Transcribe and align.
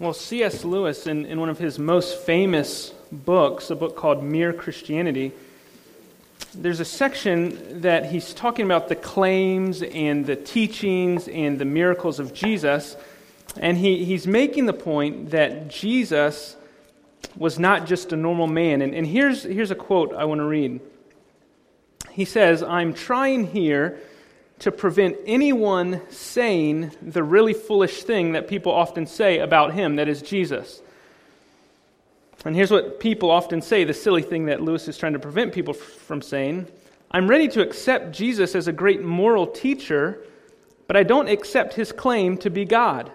Well, 0.00 0.12
C.S. 0.12 0.64
Lewis, 0.64 1.06
in, 1.06 1.24
in 1.24 1.38
one 1.38 1.48
of 1.48 1.58
his 1.58 1.78
most 1.78 2.18
famous 2.18 2.90
books, 3.12 3.70
a 3.70 3.76
book 3.76 3.94
called 3.94 4.24
Mere 4.24 4.52
Christianity, 4.52 5.30
there's 6.52 6.80
a 6.80 6.84
section 6.84 7.82
that 7.82 8.10
he's 8.10 8.34
talking 8.34 8.64
about 8.64 8.88
the 8.88 8.96
claims 8.96 9.82
and 9.82 10.26
the 10.26 10.34
teachings 10.34 11.28
and 11.28 11.60
the 11.60 11.64
miracles 11.64 12.18
of 12.18 12.34
Jesus. 12.34 12.96
And 13.56 13.78
he, 13.78 14.04
he's 14.04 14.26
making 14.26 14.66
the 14.66 14.72
point 14.72 15.30
that 15.30 15.68
Jesus 15.68 16.56
was 17.36 17.60
not 17.60 17.86
just 17.86 18.12
a 18.12 18.16
normal 18.16 18.48
man. 18.48 18.82
And, 18.82 18.96
and 18.96 19.06
here's, 19.06 19.44
here's 19.44 19.70
a 19.70 19.76
quote 19.76 20.12
I 20.12 20.24
want 20.24 20.40
to 20.40 20.44
read. 20.44 20.80
He 22.10 22.24
says, 22.24 22.64
I'm 22.64 22.94
trying 22.94 23.46
here 23.46 24.00
to 24.60 24.70
prevent 24.70 25.16
anyone 25.26 26.00
saying 26.10 26.92
the 27.02 27.22
really 27.22 27.54
foolish 27.54 28.04
thing 28.04 28.32
that 28.32 28.48
people 28.48 28.72
often 28.72 29.06
say 29.06 29.38
about 29.38 29.74
him, 29.74 29.96
that 29.96 30.08
is 30.08 30.22
Jesus. 30.22 30.80
And 32.44 32.54
here's 32.54 32.70
what 32.70 33.00
people 33.00 33.30
often 33.30 33.62
say 33.62 33.84
the 33.84 33.94
silly 33.94 34.22
thing 34.22 34.46
that 34.46 34.60
Lewis 34.60 34.86
is 34.86 34.98
trying 34.98 35.14
to 35.14 35.18
prevent 35.18 35.52
people 35.52 35.74
from 35.74 36.22
saying 36.22 36.66
I'm 37.10 37.28
ready 37.28 37.48
to 37.48 37.62
accept 37.62 38.12
Jesus 38.12 38.54
as 38.54 38.66
a 38.66 38.72
great 38.72 39.02
moral 39.02 39.46
teacher, 39.46 40.24
but 40.86 40.96
I 40.96 41.04
don't 41.04 41.28
accept 41.28 41.74
his 41.74 41.92
claim 41.92 42.36
to 42.38 42.50
be 42.50 42.64
God. 42.64 43.10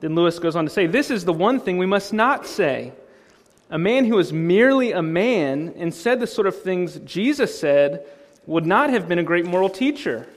Then 0.00 0.14
Lewis 0.14 0.38
goes 0.38 0.56
on 0.56 0.64
to 0.64 0.70
say, 0.70 0.86
This 0.86 1.10
is 1.10 1.24
the 1.24 1.32
one 1.32 1.60
thing 1.60 1.78
we 1.78 1.86
must 1.86 2.12
not 2.12 2.46
say. 2.46 2.92
A 3.70 3.78
man 3.78 4.04
who 4.04 4.18
is 4.18 4.32
merely 4.32 4.92
a 4.92 5.02
man 5.02 5.74
and 5.76 5.92
said 5.92 6.20
the 6.20 6.26
sort 6.26 6.46
of 6.46 6.62
things 6.62 6.98
Jesus 7.00 7.58
said 7.58 8.06
would 8.44 8.66
not 8.66 8.90
have 8.90 9.08
been 9.08 9.18
a 9.18 9.24
great 9.24 9.46
moral 9.46 9.68
teacher 9.68 10.28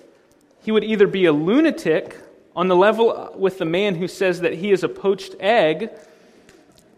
he 0.61 0.71
would 0.71 0.83
either 0.83 1.07
be 1.07 1.25
a 1.25 1.31
lunatic 1.31 2.17
on 2.55 2.67
the 2.67 2.75
level 2.75 3.33
with 3.35 3.57
the 3.57 3.65
man 3.65 3.95
who 3.95 4.07
says 4.07 4.41
that 4.41 4.55
he 4.55 4.71
is 4.71 4.83
a 4.83 4.89
poached 4.89 5.35
egg, 5.39 5.89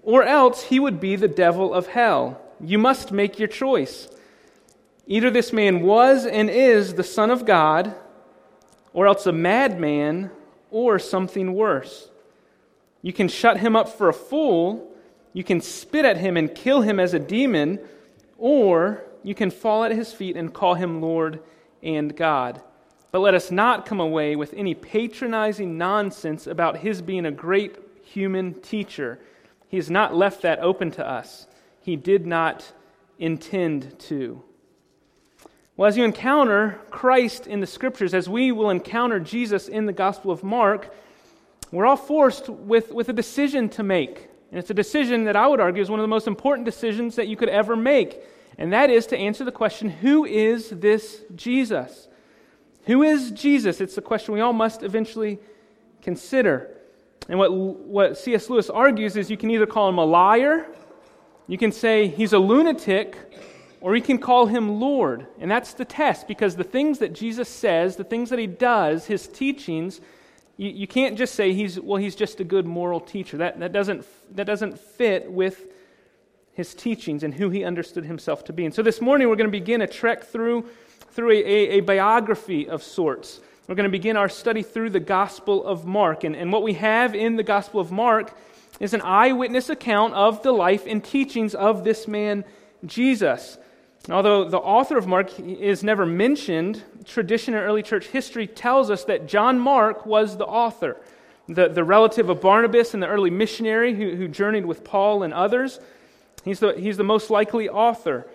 or 0.03 0.23
else 0.23 0.63
he 0.63 0.79
would 0.79 0.99
be 0.99 1.15
the 1.15 1.27
devil 1.27 1.73
of 1.73 1.87
hell. 1.87 2.41
You 2.59 2.77
must 2.77 3.11
make 3.11 3.37
your 3.37 3.47
choice. 3.47 4.07
Either 5.07 5.29
this 5.29 5.53
man 5.53 5.81
was 5.81 6.25
and 6.25 6.49
is 6.49 6.93
the 6.93 7.03
Son 7.03 7.29
of 7.29 7.45
God, 7.45 7.93
or 8.93 9.07
else 9.07 9.25
a 9.25 9.31
madman, 9.31 10.31
or 10.69 10.97
something 10.99 11.53
worse. 11.53 12.09
You 13.01 13.13
can 13.13 13.27
shut 13.27 13.57
him 13.57 13.75
up 13.75 13.89
for 13.89 14.09
a 14.09 14.13
fool, 14.13 14.91
you 15.33 15.43
can 15.43 15.61
spit 15.61 16.05
at 16.05 16.17
him 16.17 16.37
and 16.37 16.53
kill 16.53 16.81
him 16.81 16.99
as 16.99 17.13
a 17.13 17.19
demon, 17.19 17.79
or 18.37 19.03
you 19.23 19.35
can 19.35 19.51
fall 19.51 19.83
at 19.83 19.91
his 19.91 20.11
feet 20.13 20.35
and 20.35 20.53
call 20.53 20.75
him 20.75 21.01
Lord 21.01 21.41
and 21.83 22.15
God. 22.15 22.61
But 23.11 23.19
let 23.19 23.33
us 23.33 23.51
not 23.51 23.85
come 23.85 23.99
away 23.99 24.35
with 24.35 24.53
any 24.53 24.73
patronizing 24.73 25.77
nonsense 25.77 26.47
about 26.47 26.77
his 26.77 27.01
being 27.01 27.25
a 27.25 27.31
great 27.31 27.77
human 28.03 28.53
teacher. 28.61 29.19
He 29.67 29.77
has 29.77 29.89
not 29.89 30.15
left 30.15 30.41
that 30.43 30.59
open 30.59 30.91
to 30.91 31.07
us. 31.07 31.47
He 31.81 31.95
did 31.95 32.25
not 32.25 32.71
intend 33.19 33.99
to. 33.99 34.41
Well, 35.77 35.87
as 35.87 35.97
you 35.97 36.03
encounter 36.03 36.79
Christ 36.89 37.47
in 37.47 37.59
the 37.59 37.67
scriptures, 37.67 38.13
as 38.13 38.29
we 38.29 38.51
will 38.51 38.69
encounter 38.69 39.19
Jesus 39.19 39.67
in 39.67 39.85
the 39.85 39.93
Gospel 39.93 40.31
of 40.31 40.43
Mark, 40.43 40.93
we're 41.71 41.85
all 41.85 41.97
forced 41.97 42.49
with, 42.49 42.91
with 42.91 43.09
a 43.09 43.13
decision 43.13 43.69
to 43.69 43.83
make. 43.83 44.27
And 44.51 44.59
it's 44.59 44.69
a 44.69 44.73
decision 44.73 45.23
that 45.25 45.35
I 45.35 45.47
would 45.47 45.61
argue 45.61 45.81
is 45.81 45.89
one 45.89 45.99
of 45.99 46.03
the 46.03 46.09
most 46.09 46.27
important 46.27 46.65
decisions 46.65 47.15
that 47.15 47.27
you 47.27 47.37
could 47.37 47.49
ever 47.49 47.75
make. 47.75 48.21
And 48.57 48.73
that 48.73 48.89
is 48.89 49.07
to 49.07 49.17
answer 49.17 49.45
the 49.45 49.51
question 49.51 49.89
who 49.89 50.25
is 50.25 50.69
this 50.69 51.23
Jesus? 51.35 52.09
Who 52.85 53.03
is 53.03 53.31
Jesus? 53.31 53.81
It's 53.81 53.97
a 53.97 54.01
question 54.01 54.33
we 54.33 54.41
all 54.41 54.53
must 54.53 54.83
eventually 54.83 55.39
consider. 56.01 56.69
And 57.29 57.37
what, 57.37 57.53
what 57.53 58.17
C.S. 58.17 58.49
Lewis 58.49 58.69
argues 58.69 59.15
is 59.15 59.29
you 59.29 59.37
can 59.37 59.51
either 59.51 59.65
call 59.65 59.89
him 59.89 59.97
a 59.97 60.05
liar, 60.05 60.67
you 61.47 61.57
can 61.57 61.71
say 61.71 62.07
he's 62.07 62.33
a 62.33 62.39
lunatic, 62.39 63.17
or 63.81 63.95
you 63.95 64.01
can 64.01 64.17
call 64.17 64.45
him 64.45 64.79
Lord. 64.79 65.27
And 65.39 65.49
that's 65.49 65.73
the 65.73 65.85
test 65.85 66.27
because 66.27 66.55
the 66.55 66.63
things 66.63 66.99
that 66.99 67.13
Jesus 67.13 67.49
says, 67.49 67.95
the 67.95 68.03
things 68.03 68.29
that 68.29 68.39
he 68.39 68.47
does, 68.47 69.05
his 69.07 69.27
teachings, 69.27 70.01
you, 70.57 70.69
you 70.69 70.87
can't 70.87 71.17
just 71.17 71.35
say 71.35 71.53
he's, 71.53 71.79
well, 71.79 71.97
he's 71.97 72.15
just 72.15 72.39
a 72.39 72.43
good 72.43 72.65
moral 72.65 72.99
teacher. 72.99 73.37
That, 73.37 73.59
that, 73.59 73.71
doesn't, 73.71 74.05
that 74.35 74.45
doesn't 74.45 74.79
fit 74.79 75.31
with 75.31 75.65
his 76.53 76.75
teachings 76.75 77.23
and 77.23 77.33
who 77.33 77.49
he 77.49 77.63
understood 77.63 78.05
himself 78.05 78.43
to 78.45 78.53
be. 78.53 78.65
And 78.65 78.73
so 78.73 78.83
this 78.83 79.01
morning 79.01 79.29
we're 79.29 79.35
going 79.35 79.51
to 79.51 79.51
begin 79.51 79.81
a 79.81 79.87
trek 79.87 80.23
through 80.23 80.69
through 81.11 81.31
a, 81.31 81.43
a, 81.43 81.69
a 81.77 81.79
biography 81.81 82.67
of 82.67 82.83
sorts. 82.83 83.39
We're 83.67 83.75
going 83.75 83.89
to 83.89 83.89
begin 83.89 84.17
our 84.17 84.29
study 84.29 84.63
through 84.63 84.89
the 84.89 84.99
Gospel 84.99 85.65
of 85.65 85.85
Mark. 85.85 86.23
And, 86.23 86.35
and 86.35 86.51
what 86.51 86.63
we 86.63 86.73
have 86.73 87.15
in 87.15 87.35
the 87.35 87.43
Gospel 87.43 87.79
of 87.79 87.91
Mark 87.91 88.35
is 88.79 88.93
an 88.93 89.01
eyewitness 89.01 89.69
account 89.69 90.13
of 90.13 90.41
the 90.43 90.51
life 90.51 90.85
and 90.87 91.03
teachings 91.03 91.53
of 91.53 91.83
this 91.83 92.07
man, 92.07 92.43
Jesus. 92.85 93.57
Although 94.09 94.49
the 94.49 94.57
author 94.57 94.97
of 94.97 95.05
Mark 95.05 95.39
is 95.39 95.83
never 95.83 96.05
mentioned, 96.05 96.83
tradition 97.05 97.53
in 97.53 97.59
early 97.59 97.83
church 97.83 98.07
history 98.07 98.47
tells 98.47 98.89
us 98.89 99.03
that 99.05 99.27
John 99.27 99.59
Mark 99.59 100.05
was 100.05 100.37
the 100.37 100.45
author, 100.45 100.97
the, 101.47 101.67
the 101.67 101.83
relative 101.83 102.29
of 102.29 102.41
Barnabas 102.41 102.95
and 102.95 103.03
the 103.03 103.07
early 103.07 103.29
missionary 103.29 103.93
who, 103.93 104.15
who 104.15 104.27
journeyed 104.27 104.65
with 104.65 104.83
Paul 104.83 105.21
and 105.21 105.33
others. 105.33 105.79
He's 106.43 106.59
the, 106.59 106.73
he's 106.73 106.97
the 106.97 107.03
most 107.03 107.29
likely 107.29 107.69
author. 107.69 108.27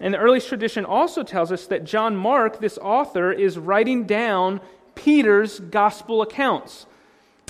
And 0.00 0.12
the 0.12 0.18
earliest 0.18 0.48
tradition 0.48 0.84
also 0.84 1.22
tells 1.22 1.52
us 1.52 1.66
that 1.66 1.84
John 1.84 2.16
Mark, 2.16 2.60
this 2.60 2.78
author, 2.78 3.32
is 3.32 3.58
writing 3.58 4.04
down 4.04 4.60
Peter's 4.94 5.60
gospel 5.60 6.22
accounts. 6.22 6.86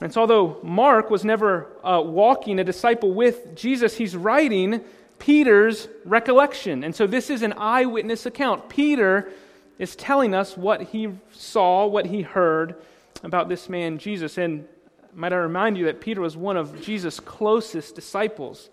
And 0.03 0.12
so, 0.12 0.22
although 0.22 0.59
Mark 0.62 1.10
was 1.10 1.25
never 1.25 1.69
uh, 1.82 2.03
walking 2.05 2.59
a 2.59 2.65
disciple 2.65 3.15
with 3.15 3.55
Jesus, 3.55 3.97
he's 3.97 4.16
writing 4.16 4.82
Peter's 5.19 5.88
recollection. 6.05 6.84
And 6.84 6.94
so, 6.94 7.06
this 7.06 7.31
is 7.31 7.43
an 7.43 7.55
eyewitness 7.56 8.27
account. 8.27 8.69
Peter 8.69 9.31
is 9.78 9.97
telling 9.97 10.34
us 10.34 10.56
what 10.56 10.82
he 10.82 11.11
saw, 11.32 11.87
what 11.87 12.06
he 12.06 12.22
heard 12.22 12.76
about 13.22 13.49
this 13.49 13.69
man, 13.69 13.99
Jesus. 13.99 14.37
And 14.37 14.66
might 15.15 15.32
I 15.32 15.37
remind 15.37 15.78
you 15.78 15.84
that 15.87 16.00
Peter 16.00 16.21
was 16.21 16.37
one 16.37 16.56
of 16.56 16.81
Jesus' 16.82 17.21
closest 17.21 17.94
disciples. 17.94 18.71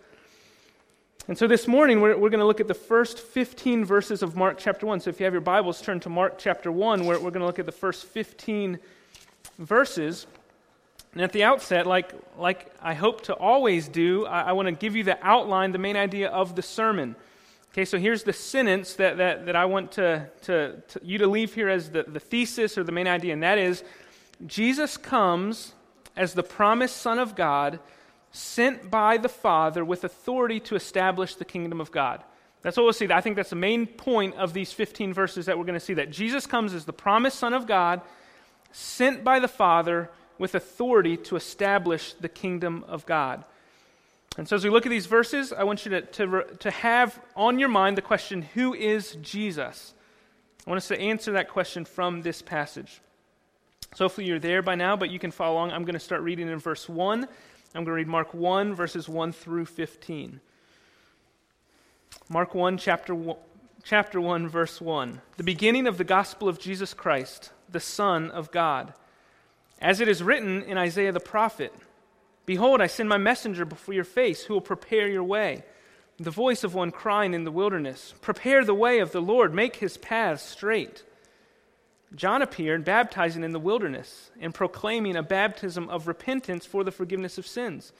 And 1.32 1.38
so 1.38 1.48
this 1.48 1.66
morning, 1.66 2.02
we're, 2.02 2.18
we're 2.18 2.30
going 2.30 2.42
to 2.42 2.46
look 2.46 2.60
at 2.60 2.68
the 2.68 2.74
first 2.74 3.18
15 3.18 3.86
verses 3.86 4.22
of 4.22 4.36
Mark 4.36 4.58
chapter 4.58 4.86
1. 4.86 5.00
So 5.00 5.10
if 5.10 5.18
you 5.18 5.24
have 5.24 5.32
your 5.32 5.40
Bibles, 5.40 5.82
turn 5.82 6.02
to 6.02 6.10
Mark 6.10 6.38
chapter 6.38 6.74
1, 6.74 7.06
where 7.06 7.18
we're 7.18 7.32
going 7.32 7.40
to 7.40 7.46
look 7.46 7.58
at 7.58 7.66
the 7.66 7.72
first 7.72 8.04
15 8.08 8.78
verses. 9.58 10.28
And 11.14 11.22
at 11.22 11.32
the 11.32 11.46
outset, 11.46 11.88
like, 11.88 12.12
like 12.38 12.70
I 12.82 12.96
hope 12.96 13.22
to 13.22 13.34
always 13.34 13.88
do, 13.88 14.26
I, 14.26 14.42
I 14.42 14.52
want 14.52 14.66
to 14.66 14.74
give 14.74 14.94
you 14.94 15.06
the 15.06 15.18
outline, 15.26 15.72
the 15.72 15.78
main 15.78 15.96
idea 15.96 16.28
of 16.28 16.58
the 16.58 16.62
sermon. 16.62 17.16
Okay, 17.72 17.86
so 17.86 17.98
here's 17.98 18.24
the 18.24 18.34
sentence 18.34 18.96
that, 18.96 19.16
that, 19.16 19.46
that 19.46 19.56
I 19.56 19.64
want 19.64 19.94
to, 19.94 20.28
to, 20.42 20.84
to 20.86 21.00
you 21.02 21.18
to 21.20 21.28
leave 21.28 21.54
here 21.54 21.70
as 21.70 21.92
the, 21.92 22.04
the 22.04 22.20
thesis 22.20 22.78
or 22.78 22.84
the 22.84 22.92
main 22.92 23.08
idea, 23.08 23.32
and 23.32 23.42
that 23.42 23.58
is 23.58 23.86
Jesus 24.46 24.98
comes 24.98 25.76
as 26.18 26.34
the 26.34 26.44
promised 26.44 26.98
Son 26.98 27.20
of 27.20 27.36
God 27.36 27.80
sent 28.32 28.90
by 28.90 29.18
the 29.18 29.30
Father 29.30 29.84
with 29.84 30.04
authority 30.04 30.60
to 30.62 30.76
establish 30.76 31.36
the 31.36 31.46
kingdom 31.46 31.82
of 31.82 31.92
God. 31.92 32.24
That's 32.62 32.78
what 32.78 32.84
we'll 32.84 32.94
see. 32.94 33.12
I 33.12 33.22
think 33.22 33.36
that's 33.36 33.50
the 33.50 33.56
main 33.56 33.88
point 33.88 34.36
of 34.36 34.54
these 34.54 34.72
15 34.72 35.14
verses 35.14 35.48
that 35.48 35.58
we're 35.58 35.66
going 35.66 35.80
to 35.80 35.86
see 35.86 35.96
that 35.96 36.12
Jesus 36.12 36.46
comes 36.46 36.74
as 36.74 36.86
the 36.86 36.94
promised 36.94 37.40
Son 37.40 37.54
of 37.54 37.66
God, 37.66 38.02
sent 38.72 39.24
by 39.24 39.40
the 39.40 39.48
Father 39.48 40.10
with 40.38 40.56
authority 40.56 41.18
to 41.18 41.36
establish 41.36 42.14
the 42.14 42.30
kingdom 42.30 42.86
of 42.88 43.06
God. 43.06 43.44
And 44.38 44.48
so, 44.48 44.56
as 44.56 44.64
we 44.64 44.70
look 44.70 44.86
at 44.86 44.90
these 44.90 45.08
verses, 45.08 45.52
I 45.52 45.64
want 45.64 45.86
you 45.86 45.92
to, 45.92 46.02
to, 46.02 46.44
to 46.60 46.72
have 46.72 47.20
on 47.36 47.60
your 47.60 47.68
mind 47.68 47.98
the 47.98 48.02
question 48.02 48.44
who 48.54 48.74
is 48.74 49.18
Jesus? 49.22 49.94
I 50.66 50.70
want 50.70 50.78
us 50.78 50.88
to 50.88 51.00
answer 51.00 51.34
that 51.34 51.50
question 51.50 51.84
from 51.84 52.22
this 52.22 52.42
passage. 52.42 53.02
So, 53.94 54.06
hopefully, 54.06 54.28
you're 54.28 54.40
there 54.40 54.62
by 54.62 54.76
now, 54.76 54.96
but 54.96 55.10
you 55.10 55.20
can 55.20 55.32
follow 55.32 55.56
along. 55.56 55.72
I'm 55.72 55.84
going 55.84 55.96
to 55.96 56.00
start 56.00 56.22
reading 56.22 56.48
in 56.48 56.60
verse 56.60 56.88
1 56.88 57.28
I'm 57.74 57.86
going 57.86 57.94
to 57.94 57.94
read 57.94 58.08
Mark 58.08 58.34
1, 58.34 58.76
verses 58.76 59.08
1 59.08 59.32
through 59.32 59.66
15. 59.66 60.42
Mark 62.28 62.54
1, 62.54 62.78
chapter 62.78 63.16
1, 63.16 63.38
chapter 63.84 64.20
1, 64.20 64.50
verse 64.50 64.82
1. 64.82 65.22
The 65.38 65.44
beginning 65.44 65.88
of 65.88 65.98
the 65.98 66.04
gospel 66.04 66.50
of 66.50 66.60
Jesus 66.60 66.94
Christ, 66.94 67.52
the 67.70 67.80
Son 67.80 68.30
of 68.30 68.52
God. 68.52 68.94
As 69.80 70.02
it 70.02 70.10
is 70.10 70.22
written 70.22 70.64
in 70.64 70.78
Isaiah 70.78 71.14
the 71.14 71.22
prophet 71.22 71.74
Behold, 72.46 72.82
I 72.82 72.88
send 72.88 73.08
my 73.08 73.18
messenger 73.18 73.64
before 73.64 73.94
your 73.94 74.04
face, 74.04 74.44
who 74.44 74.56
will 74.56 74.62
prepare 74.62 75.08
your 75.08 75.24
way. 75.24 75.64
The 76.20 76.30
voice 76.30 76.66
of 76.66 76.74
one 76.74 76.92
crying 76.92 77.34
in 77.34 77.46
the 77.46 77.52
wilderness 77.52 78.14
Prepare 78.20 78.66
the 78.66 78.74
way 78.74 79.00
of 79.00 79.14
the 79.14 79.22
Lord, 79.22 79.54
make 79.54 79.78
his 79.78 79.96
paths 79.98 80.44
straight. 80.44 81.06
John 82.16 82.42
appeared 82.42 82.84
baptizing 82.84 83.44
in 83.44 83.52
the 83.52 83.60
wilderness 83.60 84.32
and 84.40 84.54
proclaiming 84.54 85.16
a 85.16 85.24
baptism 85.24 85.90
of 85.90 86.08
repentance 86.08 86.66
for 86.66 86.84
the 86.84 86.92
forgiveness 86.92 87.38
of 87.38 87.48
sins. 87.48 87.94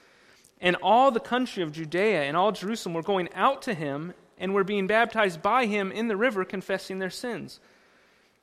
And 0.60 0.76
all 0.76 1.10
the 1.10 1.20
country 1.20 1.62
of 1.62 1.72
Judea 1.72 2.22
and 2.22 2.36
all 2.36 2.52
Jerusalem 2.52 2.94
were 2.94 3.02
going 3.02 3.28
out 3.34 3.62
to 3.62 3.74
him 3.74 4.12
and 4.38 4.54
were 4.54 4.64
being 4.64 4.86
baptized 4.86 5.40
by 5.40 5.66
him 5.66 5.90
in 5.90 6.08
the 6.08 6.16
river, 6.16 6.44
confessing 6.44 6.98
their 6.98 7.10
sins. 7.10 7.58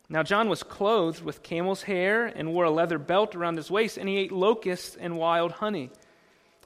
Now, 0.10 0.24
John 0.24 0.50
was 0.50 0.64
clothed 0.64 1.24
with 1.24 1.44
camel's 1.44 1.84
hair 1.84 2.26
and 2.26 2.52
wore 2.52 2.64
a 2.64 2.72
leather 2.72 2.98
belt 2.98 3.36
around 3.36 3.58
his 3.58 3.70
waist, 3.70 3.98
and 3.98 4.10
he 4.10 4.18
ate 4.18 4.32
locusts 4.32 4.98
and 5.00 5.18
wild 5.18 5.52
honey. 5.54 5.92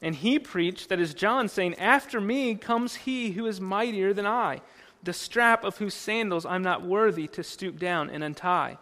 And 0.01 0.15
he 0.15 0.39
preached, 0.39 0.89
that 0.89 0.99
is 0.99 1.13
John, 1.13 1.49
saying, 1.49 1.75
After 1.75 2.21
me 2.21 2.55
comes 2.55 2.95
he 2.95 3.31
who 3.31 3.45
is 3.45 3.59
mightier 3.59 4.13
than 4.13 4.25
I, 4.25 4.61
the 5.03 5.13
strap 5.13 5.65
of 5.65 5.77
whose 5.77 5.93
sandals 5.93 6.45
I'm 6.45 6.63
not 6.63 6.85
worthy 6.85 7.27
to 7.27 7.43
stoop 7.43 7.77
down 7.77 8.09
and 8.09 8.23
untie. 8.23 8.77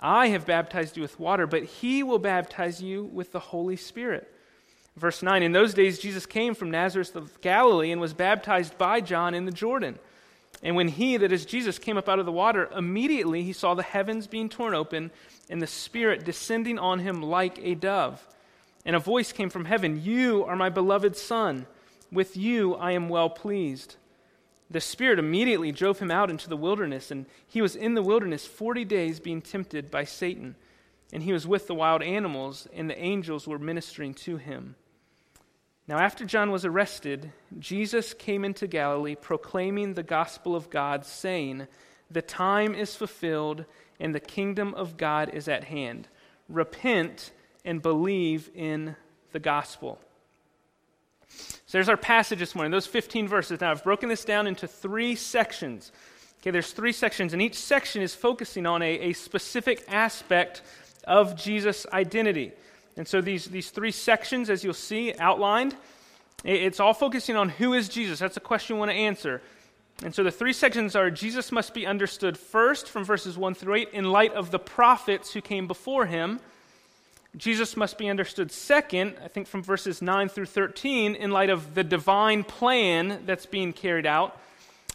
I 0.00 0.28
have 0.28 0.46
baptized 0.46 0.96
you 0.96 1.02
with 1.02 1.20
water, 1.20 1.46
but 1.46 1.64
he 1.64 2.02
will 2.02 2.18
baptize 2.18 2.82
you 2.82 3.04
with 3.04 3.32
the 3.32 3.38
Holy 3.40 3.76
Spirit. 3.76 4.32
Verse 4.96 5.22
9 5.22 5.42
In 5.42 5.52
those 5.52 5.74
days, 5.74 5.98
Jesus 5.98 6.26
came 6.26 6.54
from 6.54 6.70
Nazareth 6.70 7.14
of 7.14 7.40
Galilee 7.40 7.92
and 7.92 8.00
was 8.00 8.14
baptized 8.14 8.78
by 8.78 9.00
John 9.00 9.34
in 9.34 9.44
the 9.44 9.52
Jordan. 9.52 9.98
And 10.62 10.76
when 10.76 10.88
he, 10.88 11.16
that 11.16 11.32
is 11.32 11.46
Jesus, 11.46 11.78
came 11.78 11.96
up 11.96 12.08
out 12.08 12.18
of 12.18 12.26
the 12.26 12.32
water, 12.32 12.68
immediately 12.76 13.42
he 13.42 13.52
saw 13.52 13.74
the 13.74 13.82
heavens 13.82 14.26
being 14.26 14.48
torn 14.48 14.74
open 14.74 15.10
and 15.48 15.60
the 15.60 15.66
Spirit 15.66 16.24
descending 16.24 16.78
on 16.78 16.98
him 16.98 17.22
like 17.22 17.58
a 17.62 17.74
dove. 17.74 18.26
And 18.84 18.96
a 18.96 19.00
voice 19.00 19.32
came 19.32 19.50
from 19.50 19.66
heaven 19.66 20.02
You 20.02 20.44
are 20.44 20.56
my 20.56 20.68
beloved 20.68 21.16
Son. 21.16 21.66
With 22.12 22.36
you 22.36 22.74
I 22.74 22.92
am 22.92 23.08
well 23.08 23.30
pleased. 23.30 23.96
The 24.70 24.80
Spirit 24.80 25.18
immediately 25.18 25.72
drove 25.72 25.98
him 25.98 26.12
out 26.12 26.30
into 26.30 26.48
the 26.48 26.56
wilderness, 26.56 27.10
and 27.10 27.26
he 27.46 27.60
was 27.60 27.74
in 27.74 27.94
the 27.94 28.02
wilderness 28.02 28.46
forty 28.46 28.84
days 28.84 29.18
being 29.18 29.42
tempted 29.42 29.90
by 29.90 30.04
Satan. 30.04 30.54
And 31.12 31.24
he 31.24 31.32
was 31.32 31.46
with 31.46 31.66
the 31.66 31.74
wild 31.74 32.02
animals, 32.04 32.68
and 32.72 32.88
the 32.88 32.98
angels 32.98 33.48
were 33.48 33.58
ministering 33.58 34.14
to 34.14 34.36
him. 34.36 34.76
Now, 35.88 35.98
after 35.98 36.24
John 36.24 36.52
was 36.52 36.64
arrested, 36.64 37.32
Jesus 37.58 38.14
came 38.14 38.44
into 38.44 38.68
Galilee 38.68 39.16
proclaiming 39.16 39.94
the 39.94 40.04
gospel 40.04 40.54
of 40.54 40.70
God, 40.70 41.04
saying, 41.04 41.66
The 42.08 42.22
time 42.22 42.76
is 42.76 42.94
fulfilled, 42.94 43.64
and 43.98 44.14
the 44.14 44.20
kingdom 44.20 44.72
of 44.74 44.96
God 44.96 45.30
is 45.34 45.48
at 45.48 45.64
hand. 45.64 46.06
Repent 46.48 47.32
and 47.64 47.82
believe 47.82 48.50
in 48.54 48.94
the 49.32 49.40
gospel. 49.40 49.98
So 51.30 51.78
there's 51.78 51.88
our 51.88 51.96
passage 51.96 52.40
this 52.40 52.54
morning, 52.54 52.70
those 52.72 52.86
15 52.86 53.28
verses. 53.28 53.60
Now 53.60 53.70
I've 53.70 53.84
broken 53.84 54.08
this 54.08 54.24
down 54.24 54.46
into 54.46 54.66
three 54.66 55.14
sections. 55.14 55.92
Okay, 56.40 56.50
there's 56.50 56.72
three 56.72 56.92
sections, 56.92 57.32
and 57.32 57.40
each 57.40 57.56
section 57.56 58.02
is 58.02 58.14
focusing 58.14 58.66
on 58.66 58.82
a, 58.82 59.10
a 59.10 59.12
specific 59.12 59.84
aspect 59.88 60.62
of 61.04 61.36
Jesus' 61.36 61.86
identity. 61.92 62.52
And 62.96 63.06
so 63.06 63.20
these, 63.20 63.46
these 63.46 63.70
three 63.70 63.92
sections, 63.92 64.50
as 64.50 64.64
you'll 64.64 64.74
see 64.74 65.14
outlined, 65.18 65.76
it's 66.44 66.80
all 66.80 66.94
focusing 66.94 67.36
on 67.36 67.50
who 67.50 67.74
is 67.74 67.88
Jesus. 67.88 68.18
That's 68.18 68.36
a 68.36 68.40
question 68.40 68.76
we 68.76 68.80
want 68.80 68.90
to 68.90 68.96
answer. 68.96 69.42
And 70.02 70.14
so 70.14 70.22
the 70.22 70.30
three 70.30 70.54
sections 70.54 70.96
are 70.96 71.10
Jesus 71.10 71.52
must 71.52 71.74
be 71.74 71.86
understood 71.86 72.38
first 72.38 72.88
from 72.88 73.04
verses 73.04 73.36
1 73.36 73.54
through 73.54 73.74
8 73.74 73.88
in 73.92 74.10
light 74.10 74.32
of 74.32 74.50
the 74.50 74.58
prophets 74.58 75.32
who 75.32 75.42
came 75.42 75.66
before 75.66 76.06
him. 76.06 76.40
Jesus 77.36 77.76
must 77.76 77.96
be 77.96 78.08
understood 78.08 78.50
second, 78.50 79.14
I 79.24 79.28
think 79.28 79.46
from 79.46 79.62
verses 79.62 80.02
9 80.02 80.28
through 80.28 80.46
13, 80.46 81.14
in 81.14 81.30
light 81.30 81.50
of 81.50 81.74
the 81.74 81.84
divine 81.84 82.42
plan 82.42 83.22
that's 83.24 83.46
being 83.46 83.72
carried 83.72 84.06
out. 84.06 84.38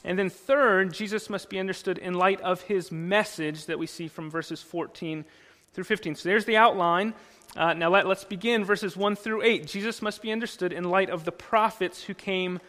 And 0.03 0.19
then 0.19 0.29
third, 0.29 0.93
Jesus 0.93 1.29
must 1.29 1.49
be 1.49 1.59
understood 1.59 1.97
in 1.97 2.13
light 2.13 2.41
of 2.41 2.61
his 2.61 2.91
message 2.91 3.65
that 3.65 3.79
we 3.79 3.87
see 3.87 4.07
from 4.07 4.29
verses 4.29 4.61
14 4.61 5.23
through 5.73 5.83
15. 5.85 6.15
So 6.15 6.29
there's 6.29 6.45
the 6.45 6.57
outline. 6.57 7.13
Uh, 7.55 7.73
now 7.73 7.89
let, 7.89 8.05
let's 8.05 8.25
begin 8.25 8.65
verses 8.65 8.97
1 8.97 9.15
through 9.15 9.41
8. 9.41 9.65
Jesus 9.65 10.01
must 10.01 10.21
be 10.21 10.31
understood 10.31 10.73
in 10.73 10.83
light 10.83 11.09
of 11.09 11.23
the 11.23 11.31
prophets 11.31 12.03
who 12.03 12.13
came 12.13 12.59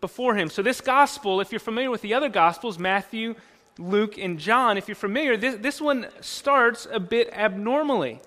before 0.00 0.34
him. 0.34 0.50
So 0.50 0.62
this 0.62 0.80
gospel, 0.80 1.40
if 1.40 1.52
you're 1.52 1.60
familiar 1.60 1.92
with 1.92 2.02
the 2.02 2.12
other 2.12 2.28
gospels, 2.28 2.76
Matthew, 2.76 3.36
Luke, 3.78 4.18
and 4.18 4.38
John, 4.38 4.76
if 4.76 4.88
you're 4.88 4.96
familiar, 4.96 5.36
this, 5.36 5.54
this 5.60 5.80
one 5.80 6.08
starts 6.20 6.88
a 6.90 6.98
bit 6.98 7.30
abnormally 7.32 8.20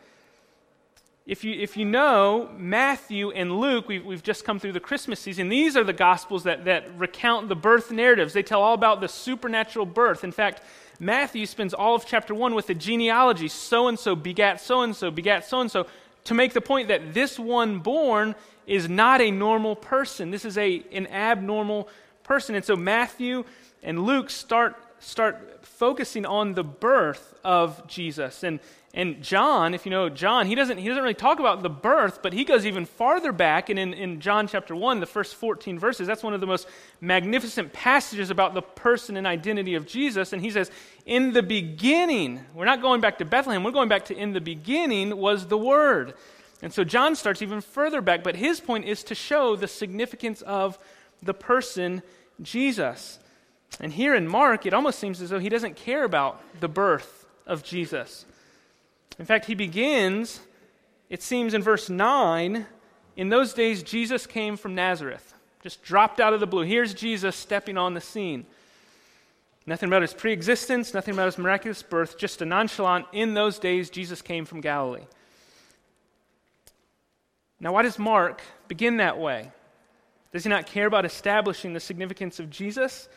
if 1.26 1.44
you, 1.44 1.56
if 1.60 1.76
you 1.76 1.86
know 1.86 2.52
Matthew 2.56 3.32
and 3.32 3.60
Luke, 3.60 3.88
we've, 3.88 4.06
we've 4.06 4.22
just 4.22 4.46
come 4.46 4.60
through 4.60 4.74
the 4.74 4.80
Christmas 4.80 5.20
season, 5.20 5.50
these 5.50 5.76
are 5.76 5.84
the 5.84 5.94
Gospels 5.94 6.44
that, 6.44 6.66
that 6.66 6.96
recount 6.98 7.50
the 7.50 7.56
birth 7.56 7.92
narratives. 7.92 8.34
They 8.34 8.44
tell 8.44 8.62
all 8.62 8.76
about 8.76 9.02
the 9.02 9.08
supernatural 9.08 9.88
birth. 9.88 10.24
In 10.24 10.32
fact, 10.32 10.62
Matthew 11.00 11.48
spends 11.48 11.74
all 11.74 11.96
of 11.96 12.06
chapter 12.06 12.36
1 12.36 12.54
with 12.54 12.68
the 12.68 12.76
genealogy 12.76 13.48
so 13.48 13.88
and 13.88 13.98
so 13.98 14.16
begat 14.16 14.62
so 14.62 14.82
and 14.82 14.96
so, 14.96 15.10
begat 15.10 15.46
so 15.46 15.62
and 15.62 15.72
so, 15.72 15.88
to 16.26 16.36
make 16.36 16.54
the 16.54 16.62
point 16.62 16.90
that 16.90 17.16
this 17.16 17.40
one 17.40 17.80
born 17.80 18.36
is 18.68 18.88
not 18.88 19.20
a 19.20 19.32
normal 19.32 19.76
person. 19.76 20.30
This 20.30 20.46
is 20.46 20.60
a, 20.60 20.84
an 20.92 21.08
abnormal 21.08 21.90
person. 22.24 22.54
And 22.54 22.64
so 22.64 22.76
Matthew 22.76 23.46
and 23.82 24.04
Luke 24.04 24.30
start, 24.30 24.76
start 25.00 25.66
focusing 25.66 26.26
on 26.26 26.54
the 26.54 26.64
birth 26.64 27.34
of 27.44 27.88
Jesus. 27.88 28.44
And, 28.44 28.60
and 28.98 29.22
John, 29.22 29.74
if 29.74 29.86
you 29.86 29.90
know 29.90 30.08
John, 30.08 30.48
he 30.48 30.56
doesn't, 30.56 30.78
he 30.78 30.88
doesn't 30.88 31.04
really 31.04 31.14
talk 31.14 31.42
about 31.42 31.62
the 31.62 31.70
birth, 31.70 32.22
but 32.22 32.32
he 32.32 32.46
goes 32.46 32.66
even 32.66 32.86
farther 32.86 33.34
back. 33.34 33.70
And 33.70 33.78
in, 33.78 33.94
in 33.94 34.22
John 34.22 34.48
chapter 34.48 34.74
1, 34.74 35.02
the 35.02 35.06
first 35.06 35.36
14 35.36 35.78
verses, 35.78 36.08
that's 36.08 36.24
one 36.24 36.34
of 36.34 36.40
the 36.40 36.48
most 36.48 36.66
magnificent 37.02 37.74
passages 37.74 38.30
about 38.30 38.54
the 38.54 38.62
person 38.62 39.18
and 39.18 39.28
identity 39.28 39.76
of 39.76 39.86
Jesus. 39.86 40.32
And 40.32 40.42
he 40.42 40.50
says, 40.50 40.72
In 41.06 41.34
the 41.34 41.44
beginning, 41.44 42.46
we're 42.54 42.64
not 42.64 42.82
going 42.82 43.02
back 43.02 43.18
to 43.18 43.26
Bethlehem, 43.26 43.66
we're 43.66 43.72
going 43.72 43.90
back 43.90 44.06
to 44.06 44.16
in 44.16 44.32
the 44.32 44.40
beginning 44.40 45.18
was 45.18 45.48
the 45.48 45.58
Word. 45.58 46.14
And 46.62 46.72
so 46.72 46.86
John 46.86 47.18
starts 47.18 47.42
even 47.42 47.60
further 47.60 48.00
back, 48.00 48.24
but 48.24 48.38
his 48.38 48.62
point 48.62 48.86
is 48.86 49.04
to 49.04 49.14
show 49.14 49.58
the 49.58 49.68
significance 49.68 50.42
of 50.44 50.80
the 51.22 51.34
person 51.34 52.02
Jesus. 52.42 53.20
And 53.82 53.92
here 53.92 54.16
in 54.16 54.26
Mark, 54.26 54.66
it 54.66 54.74
almost 54.74 55.00
seems 55.00 55.22
as 55.22 55.32
though 55.32 55.40
he 55.40 55.50
doesn't 55.50 55.76
care 55.76 56.06
about 56.06 56.42
the 56.62 56.70
birth 56.70 57.26
of 57.46 57.62
Jesus. 57.62 58.26
In 59.18 59.26
fact, 59.26 59.46
he 59.46 59.56
begins, 59.56 60.42
it 61.10 61.24
seems 61.24 61.54
in 61.54 61.62
verse 61.62 61.90
9, 61.90 62.66
in 63.16 63.30
those 63.30 63.54
days 63.54 63.82
Jesus 63.82 64.28
came 64.28 64.58
from 64.58 64.76
Nazareth, 64.76 65.34
just 65.64 65.82
dropped 65.84 66.20
out 66.20 66.34
of 66.34 66.40
the 66.40 66.48
blue. 66.48 66.64
Here's 66.64 66.94
Jesus 66.94 67.36
stepping 67.36 67.78
on 67.78 67.94
the 67.94 68.02
scene. 68.02 68.46
Nothing 69.66 69.90
about 69.90 70.04
his 70.04 70.14
preexistence, 70.14 70.94
nothing 70.94 71.14
about 71.14 71.26
his 71.26 71.38
miraculous 71.38 71.82
birth, 71.82 72.18
just 72.18 72.42
a 72.42 72.46
nonchalant, 72.46 73.06
in 73.14 73.34
those 73.34 73.58
days 73.58 73.90
Jesus 73.90 74.22
came 74.22 74.46
from 74.46 74.62
Galilee. 74.62 75.06
Now, 77.60 77.74
why 77.74 77.82
does 77.82 77.98
Mark 77.98 78.42
begin 78.68 78.98
that 78.98 79.18
way? 79.18 79.52
Does 80.32 80.44
he 80.44 80.50
not 80.50 80.68
care 80.68 80.86
about 80.86 81.06
establishing 81.06 81.74
the 81.74 81.80
significance 81.80 82.40
of 82.40 82.50
Jesus? 82.50 83.08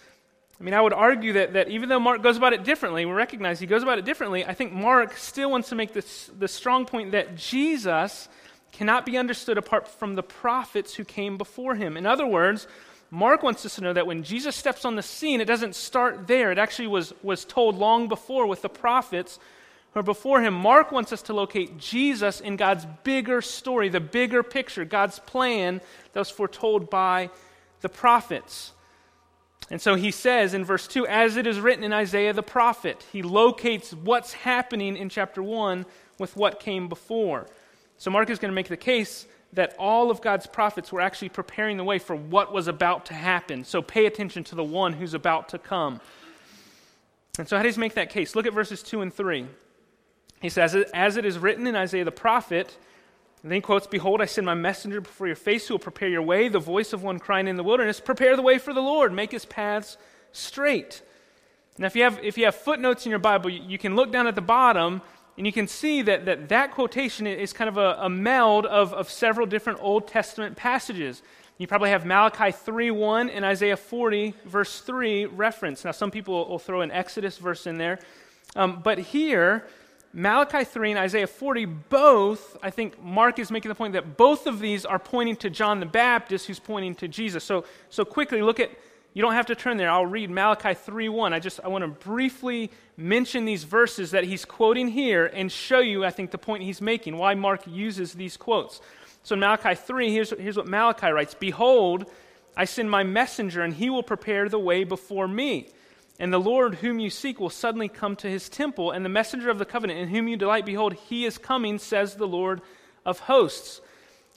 I 0.60 0.64
mean, 0.64 0.74
I 0.74 0.80
would 0.80 0.92
argue 0.92 1.34
that, 1.34 1.52
that 1.52 1.68
even 1.68 1.88
though 1.88 2.00
Mark 2.00 2.22
goes 2.22 2.36
about 2.36 2.52
it 2.52 2.64
differently, 2.64 3.06
we 3.06 3.12
recognize 3.12 3.60
he 3.60 3.66
goes 3.66 3.84
about 3.84 3.98
it 3.98 4.04
differently, 4.04 4.44
I 4.44 4.54
think 4.54 4.72
Mark 4.72 5.16
still 5.16 5.50
wants 5.50 5.68
to 5.68 5.76
make 5.76 5.92
this, 5.92 6.30
the 6.36 6.48
strong 6.48 6.84
point 6.84 7.12
that 7.12 7.36
Jesus 7.36 8.28
cannot 8.72 9.06
be 9.06 9.16
understood 9.16 9.56
apart 9.56 9.86
from 9.86 10.16
the 10.16 10.22
prophets 10.22 10.94
who 10.94 11.04
came 11.04 11.38
before 11.38 11.76
him. 11.76 11.96
In 11.96 12.06
other 12.06 12.26
words, 12.26 12.66
Mark 13.10 13.42
wants 13.42 13.64
us 13.64 13.76
to 13.76 13.82
know 13.82 13.92
that 13.92 14.06
when 14.06 14.24
Jesus 14.24 14.56
steps 14.56 14.84
on 14.84 14.96
the 14.96 15.02
scene, 15.02 15.40
it 15.40 15.46
doesn't 15.46 15.74
start 15.76 16.26
there. 16.26 16.50
It 16.50 16.58
actually 16.58 16.88
was, 16.88 17.14
was 17.22 17.44
told 17.44 17.76
long 17.76 18.08
before 18.08 18.46
with 18.46 18.62
the 18.62 18.68
prophets 18.68 19.38
who 19.92 20.00
are 20.00 20.02
before 20.02 20.42
him. 20.42 20.54
Mark 20.54 20.90
wants 20.92 21.12
us 21.12 21.22
to 21.22 21.32
locate 21.32 21.78
Jesus 21.78 22.40
in 22.40 22.56
God's 22.56 22.86
bigger 23.04 23.40
story, 23.40 23.88
the 23.88 24.00
bigger 24.00 24.42
picture, 24.42 24.84
God's 24.84 25.20
plan 25.20 25.80
that 26.12 26.20
was 26.20 26.30
foretold 26.30 26.90
by 26.90 27.30
the 27.80 27.88
prophets. 27.88 28.72
And 29.70 29.80
so 29.80 29.96
he 29.96 30.10
says 30.10 30.54
in 30.54 30.64
verse 30.64 30.86
2, 30.86 31.06
as 31.06 31.36
it 31.36 31.46
is 31.46 31.60
written 31.60 31.84
in 31.84 31.92
Isaiah 31.92 32.32
the 32.32 32.42
prophet, 32.42 33.04
he 33.12 33.22
locates 33.22 33.92
what's 33.92 34.32
happening 34.32 34.96
in 34.96 35.08
chapter 35.08 35.42
1 35.42 35.84
with 36.18 36.36
what 36.36 36.60
came 36.60 36.88
before. 36.88 37.46
So 37.98 38.10
Mark 38.10 38.30
is 38.30 38.38
going 38.38 38.50
to 38.50 38.54
make 38.54 38.68
the 38.68 38.76
case 38.76 39.26
that 39.52 39.74
all 39.78 40.10
of 40.10 40.20
God's 40.20 40.46
prophets 40.46 40.92
were 40.92 41.00
actually 41.00 41.30
preparing 41.30 41.76
the 41.76 41.84
way 41.84 41.98
for 41.98 42.16
what 42.16 42.52
was 42.52 42.68
about 42.68 43.06
to 43.06 43.14
happen. 43.14 43.64
So 43.64 43.82
pay 43.82 44.06
attention 44.06 44.44
to 44.44 44.54
the 44.54 44.64
one 44.64 44.94
who's 44.94 45.14
about 45.14 45.50
to 45.50 45.58
come. 45.58 46.00
And 47.38 47.48
so, 47.48 47.56
how 47.56 47.62
does 47.62 47.76
he 47.76 47.80
make 47.80 47.94
that 47.94 48.10
case? 48.10 48.34
Look 48.34 48.46
at 48.46 48.52
verses 48.52 48.82
2 48.82 49.00
and 49.00 49.14
3. 49.14 49.46
He 50.40 50.48
says, 50.48 50.74
As 50.92 51.16
it 51.16 51.24
is 51.24 51.38
written 51.38 51.66
in 51.66 51.76
Isaiah 51.76 52.04
the 52.04 52.10
prophet, 52.10 52.76
and 53.42 53.50
then 53.50 53.56
he 53.56 53.60
quotes, 53.60 53.86
Behold, 53.86 54.20
I 54.20 54.24
send 54.24 54.46
my 54.46 54.54
messenger 54.54 55.00
before 55.00 55.26
your 55.26 55.36
face 55.36 55.68
who 55.68 55.74
will 55.74 55.78
prepare 55.78 56.08
your 56.08 56.22
way, 56.22 56.48
the 56.48 56.58
voice 56.58 56.92
of 56.92 57.02
one 57.02 57.18
crying 57.18 57.46
in 57.46 57.56
the 57.56 57.62
wilderness, 57.62 58.00
Prepare 58.00 58.36
the 58.36 58.42
way 58.42 58.58
for 58.58 58.72
the 58.74 58.80
Lord, 58.80 59.12
make 59.12 59.30
his 59.30 59.44
paths 59.44 59.96
straight. 60.32 61.02
Now, 61.78 61.86
if 61.86 61.94
you 61.94 62.02
have, 62.02 62.18
if 62.22 62.36
you 62.36 62.46
have 62.46 62.56
footnotes 62.56 63.06
in 63.06 63.10
your 63.10 63.20
Bible, 63.20 63.50
you, 63.50 63.62
you 63.62 63.78
can 63.78 63.94
look 63.94 64.10
down 64.10 64.26
at 64.26 64.34
the 64.34 64.40
bottom 64.40 65.00
and 65.36 65.46
you 65.46 65.52
can 65.52 65.68
see 65.68 66.02
that 66.02 66.24
that, 66.24 66.48
that 66.48 66.72
quotation 66.72 67.26
is 67.28 67.52
kind 67.52 67.68
of 67.68 67.76
a, 67.76 67.96
a 68.00 68.10
meld 68.10 68.66
of, 68.66 68.92
of 68.92 69.08
several 69.08 69.46
different 69.46 69.78
Old 69.80 70.08
Testament 70.08 70.56
passages. 70.56 71.22
You 71.58 71.68
probably 71.68 71.90
have 71.90 72.04
Malachi 72.04 72.50
3 72.50 72.90
1 72.90 73.30
and 73.30 73.44
Isaiah 73.44 73.76
40, 73.76 74.34
verse 74.44 74.80
3 74.80 75.26
reference. 75.26 75.84
Now, 75.84 75.92
some 75.92 76.10
people 76.10 76.48
will 76.48 76.58
throw 76.58 76.80
an 76.80 76.90
Exodus 76.90 77.38
verse 77.38 77.68
in 77.68 77.78
there. 77.78 78.00
Um, 78.56 78.80
but 78.82 78.98
here, 78.98 79.66
Malachi 80.12 80.64
3 80.64 80.92
and 80.92 80.98
Isaiah 80.98 81.26
40, 81.26 81.66
both, 81.66 82.56
I 82.62 82.70
think 82.70 83.02
Mark 83.02 83.38
is 83.38 83.50
making 83.50 83.68
the 83.68 83.74
point 83.74 83.92
that 83.92 84.16
both 84.16 84.46
of 84.46 84.58
these 84.58 84.86
are 84.86 84.98
pointing 84.98 85.36
to 85.36 85.50
John 85.50 85.80
the 85.80 85.86
Baptist, 85.86 86.46
who's 86.46 86.58
pointing 86.58 86.94
to 86.96 87.08
Jesus. 87.08 87.44
So, 87.44 87.64
so 87.90 88.04
quickly, 88.04 88.40
look 88.40 88.58
at, 88.58 88.70
you 89.12 89.20
don't 89.20 89.34
have 89.34 89.46
to 89.46 89.54
turn 89.54 89.76
there. 89.76 89.90
I'll 89.90 90.06
read 90.06 90.30
Malachi 90.30 90.74
3 90.74 91.08
1. 91.10 91.32
I 91.34 91.38
just, 91.38 91.60
I 91.62 91.68
want 91.68 91.82
to 91.82 91.88
briefly 91.88 92.70
mention 92.96 93.44
these 93.44 93.64
verses 93.64 94.10
that 94.12 94.24
he's 94.24 94.44
quoting 94.44 94.88
here 94.88 95.26
and 95.26 95.52
show 95.52 95.80
you, 95.80 96.04
I 96.04 96.10
think, 96.10 96.30
the 96.30 96.38
point 96.38 96.62
he's 96.62 96.80
making, 96.80 97.16
why 97.16 97.34
Mark 97.34 97.66
uses 97.66 98.14
these 98.14 98.36
quotes. 98.36 98.80
So 99.24 99.34
in 99.34 99.40
Malachi 99.40 99.74
3, 99.74 100.10
here's, 100.10 100.30
here's 100.30 100.56
what 100.56 100.66
Malachi 100.66 101.08
writes 101.08 101.34
Behold, 101.34 102.10
I 102.56 102.64
send 102.64 102.90
my 102.90 103.02
messenger, 103.02 103.62
and 103.62 103.74
he 103.74 103.90
will 103.90 104.02
prepare 104.02 104.48
the 104.48 104.58
way 104.58 104.84
before 104.84 105.28
me. 105.28 105.68
And 106.18 106.32
the 106.32 106.40
Lord 106.40 106.76
whom 106.76 106.98
you 106.98 107.10
seek 107.10 107.38
will 107.38 107.50
suddenly 107.50 107.88
come 107.88 108.16
to 108.16 108.28
his 108.28 108.48
temple, 108.48 108.90
and 108.90 109.04
the 109.04 109.10
messenger 109.10 109.50
of 109.50 109.58
the 109.58 109.64
covenant 109.64 110.00
in 110.00 110.08
whom 110.08 110.26
you 110.26 110.36
delight, 110.36 110.66
behold, 110.66 110.94
he 110.94 111.24
is 111.24 111.38
coming, 111.38 111.78
says 111.78 112.14
the 112.14 112.26
Lord 112.26 112.60
of 113.06 113.20
hosts. 113.20 113.80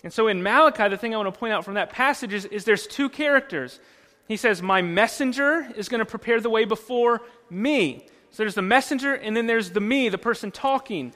And 0.03 0.13
so 0.13 0.27
in 0.27 0.43
Malachi, 0.43 0.89
the 0.89 0.97
thing 0.97 1.13
I 1.13 1.17
want 1.17 1.33
to 1.33 1.39
point 1.39 1.53
out 1.53 1.65
from 1.65 1.75
that 1.75 1.89
passage 1.89 2.33
is, 2.33 2.45
is 2.45 2.65
there's 2.65 2.87
two 2.87 3.09
characters. 3.09 3.79
He 4.27 4.37
says, 4.37 4.61
My 4.61 4.81
messenger 4.81 5.67
is 5.75 5.89
going 5.89 5.99
to 5.99 6.05
prepare 6.05 6.39
the 6.39 6.49
way 6.49 6.65
before 6.65 7.21
me. 7.49 8.05
So 8.31 8.43
there's 8.43 8.55
the 8.55 8.61
messenger, 8.61 9.13
and 9.13 9.35
then 9.35 9.47
there's 9.47 9.71
the 9.71 9.81
me, 9.81 10.09
the 10.09 10.17
person 10.17 10.51
talking. 10.51 11.13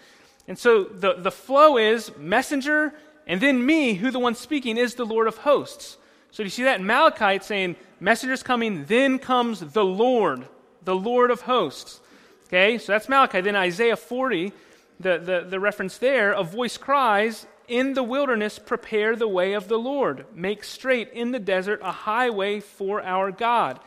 And 0.48 0.58
so 0.58 0.84
the, 0.84 1.14
the 1.14 1.32
flow 1.32 1.78
is 1.78 2.12
messenger, 2.18 2.94
and 3.26 3.40
then 3.40 3.66
me, 3.66 3.94
who 3.94 4.12
the 4.12 4.20
one 4.20 4.36
speaking 4.36 4.78
is 4.78 4.96
the 4.96 5.06
Lord 5.06 5.28
of 5.28 5.38
hosts. 5.38 5.98
So 6.32 6.44
do 6.44 6.44
you 6.44 6.50
see 6.50 6.64
that 6.64 6.80
in 6.80 6.86
Malachi? 6.86 7.38
It's 7.38 7.48
saying, 7.48 7.78
messenger's 8.00 8.44
coming, 8.44 8.86
then 8.86 9.18
comes 9.18 9.62
the 9.62 9.86
Lord, 9.86 10.46
the 10.86 10.96
Lord 10.96 11.32
of 11.32 11.42
hosts. 11.42 12.00
Okay, 12.48 12.78
so 12.78 12.94
that's 12.94 13.10
Malachi. 13.10 13.42
Then 13.42 13.56
Isaiah 13.56 13.98
40, 13.98 14.54
the, 15.00 15.18
the, 15.18 15.46
the 15.50 15.60
reference 15.60 15.98
there, 15.98 16.32
a 16.32 16.44
voice 16.44 16.78
cries, 16.78 17.48
In 17.68 17.94
the 17.94 18.04
wilderness, 18.04 18.60
prepare 18.60 19.16
the 19.16 19.28
way 19.28 19.54
of 19.54 19.68
the 19.68 19.78
Lord. 19.78 20.26
Make 20.34 20.64
straight 20.64 21.12
in 21.12 21.32
the 21.32 21.40
desert 21.40 21.82
a 21.84 21.92
highway 21.92 22.60
for 22.60 23.02
our 23.02 23.32
God. 23.32 23.80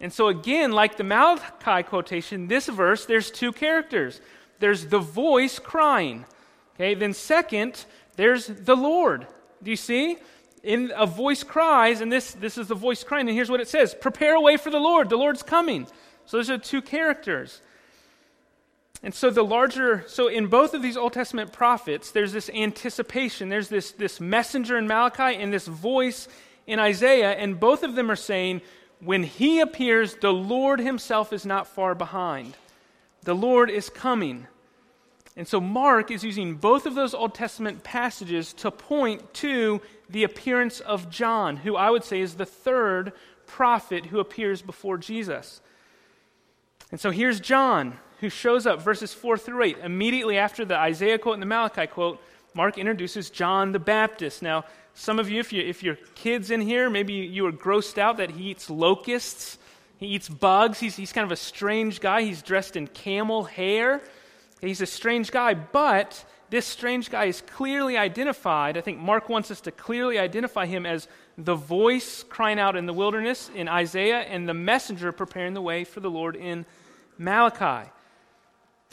And 0.00 0.12
so, 0.12 0.28
again, 0.28 0.72
like 0.72 0.96
the 0.96 1.04
Malachi 1.04 1.82
quotation, 1.82 2.48
this 2.48 2.66
verse, 2.66 3.04
there's 3.04 3.30
two 3.30 3.52
characters. 3.52 4.20
There's 4.58 4.86
the 4.86 4.98
voice 4.98 5.58
crying. 5.58 6.24
Okay, 6.74 6.94
then 6.94 7.12
second, 7.12 7.84
there's 8.16 8.46
the 8.46 8.76
Lord. 8.76 9.26
Do 9.62 9.70
you 9.70 9.76
see? 9.76 10.16
In 10.62 10.92
a 10.96 11.06
voice 11.06 11.42
cries, 11.42 12.00
and 12.00 12.10
this, 12.10 12.32
this 12.32 12.58
is 12.58 12.68
the 12.68 12.74
voice 12.74 13.02
crying, 13.04 13.28
and 13.28 13.36
here's 13.36 13.50
what 13.50 13.60
it 13.60 13.68
says 13.68 13.94
Prepare 13.94 14.34
a 14.36 14.40
way 14.40 14.56
for 14.56 14.70
the 14.70 14.80
Lord. 14.80 15.10
The 15.10 15.16
Lord's 15.16 15.42
coming. 15.42 15.86
So 16.30 16.36
those 16.36 16.48
are 16.48 16.58
two 16.58 16.80
characters. 16.80 17.60
And 19.02 19.12
so 19.12 19.30
the 19.30 19.42
larger, 19.42 20.04
so 20.06 20.28
in 20.28 20.46
both 20.46 20.74
of 20.74 20.80
these 20.80 20.96
Old 20.96 21.12
Testament 21.12 21.52
prophets, 21.52 22.12
there's 22.12 22.30
this 22.32 22.48
anticipation. 22.50 23.48
There's 23.48 23.66
this, 23.66 23.90
this 23.90 24.20
messenger 24.20 24.78
in 24.78 24.86
Malachi 24.86 25.42
and 25.42 25.52
this 25.52 25.66
voice 25.66 26.28
in 26.68 26.78
Isaiah, 26.78 27.32
and 27.32 27.58
both 27.58 27.82
of 27.82 27.96
them 27.96 28.12
are 28.12 28.16
saying, 28.16 28.60
when 29.00 29.24
he 29.24 29.58
appears, 29.58 30.14
the 30.14 30.32
Lord 30.32 30.78
himself 30.78 31.32
is 31.32 31.44
not 31.44 31.66
far 31.66 31.96
behind. 31.96 32.56
The 33.22 33.34
Lord 33.34 33.68
is 33.68 33.90
coming. 33.90 34.46
And 35.36 35.48
so 35.48 35.60
Mark 35.60 36.12
is 36.12 36.22
using 36.22 36.54
both 36.54 36.86
of 36.86 36.94
those 36.94 37.12
Old 37.12 37.34
Testament 37.34 37.82
passages 37.82 38.52
to 38.52 38.70
point 38.70 39.34
to 39.34 39.82
the 40.08 40.22
appearance 40.22 40.78
of 40.78 41.10
John, 41.10 41.56
who 41.56 41.74
I 41.74 41.90
would 41.90 42.04
say 42.04 42.20
is 42.20 42.34
the 42.34 42.46
third 42.46 43.14
prophet 43.46 44.06
who 44.06 44.20
appears 44.20 44.62
before 44.62 44.96
Jesus. 44.96 45.60
And 46.90 47.00
so 47.00 47.10
here's 47.10 47.40
John, 47.40 47.98
who 48.20 48.28
shows 48.28 48.66
up, 48.66 48.82
verses 48.82 49.14
4 49.14 49.38
through 49.38 49.62
8. 49.62 49.78
Immediately 49.84 50.38
after 50.38 50.64
the 50.64 50.76
Isaiah 50.76 51.18
quote 51.18 51.34
and 51.34 51.42
the 51.42 51.46
Malachi 51.46 51.86
quote, 51.86 52.20
Mark 52.52 52.78
introduces 52.78 53.30
John 53.30 53.72
the 53.72 53.78
Baptist. 53.78 54.42
Now, 54.42 54.64
some 54.94 55.18
of 55.18 55.30
you, 55.30 55.38
if, 55.38 55.52
you, 55.52 55.62
if 55.62 55.82
your 55.82 55.96
kid's 56.14 56.50
in 56.50 56.60
here, 56.60 56.90
maybe 56.90 57.12
you 57.12 57.44
were 57.44 57.52
grossed 57.52 57.96
out 57.96 58.16
that 58.16 58.32
he 58.32 58.50
eats 58.50 58.68
locusts, 58.68 59.58
he 59.98 60.06
eats 60.06 60.28
bugs. 60.28 60.80
He's, 60.80 60.96
he's 60.96 61.12
kind 61.12 61.24
of 61.24 61.32
a 61.32 61.36
strange 61.36 62.00
guy. 62.00 62.22
He's 62.22 62.42
dressed 62.42 62.74
in 62.74 62.86
camel 62.88 63.44
hair. 63.44 64.00
He's 64.60 64.80
a 64.80 64.86
strange 64.86 65.30
guy, 65.30 65.54
but 65.54 66.24
this 66.50 66.66
strange 66.66 67.10
guy 67.10 67.26
is 67.26 67.42
clearly 67.42 67.96
identified. 67.96 68.76
I 68.76 68.80
think 68.80 68.98
Mark 68.98 69.28
wants 69.28 69.50
us 69.50 69.60
to 69.62 69.70
clearly 69.70 70.18
identify 70.18 70.66
him 70.66 70.84
as 70.84 71.06
the 71.38 71.54
voice 71.54 72.24
crying 72.24 72.58
out 72.58 72.76
in 72.76 72.86
the 72.86 72.92
wilderness 72.92 73.50
in 73.54 73.68
Isaiah 73.68 74.20
and 74.20 74.48
the 74.48 74.54
messenger 74.54 75.12
preparing 75.12 75.54
the 75.54 75.62
way 75.62 75.84
for 75.84 76.00
the 76.00 76.10
Lord 76.10 76.34
in 76.34 76.66
Malachi. 77.20 77.90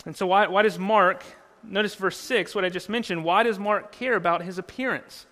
And 0.05 0.15
so, 0.15 0.27
why, 0.27 0.47
why 0.47 0.61
does 0.61 0.77
Mark, 0.77 1.23
notice 1.63 1.95
verse 1.95 2.17
6, 2.17 2.53
what 2.53 2.65
I 2.65 2.69
just 2.69 2.89
mentioned, 2.89 3.23
why 3.23 3.43
does 3.43 3.57
Mark 3.57 3.93
care 3.93 4.15
about 4.15 4.43
his 4.43 4.57
appearance? 4.57 5.25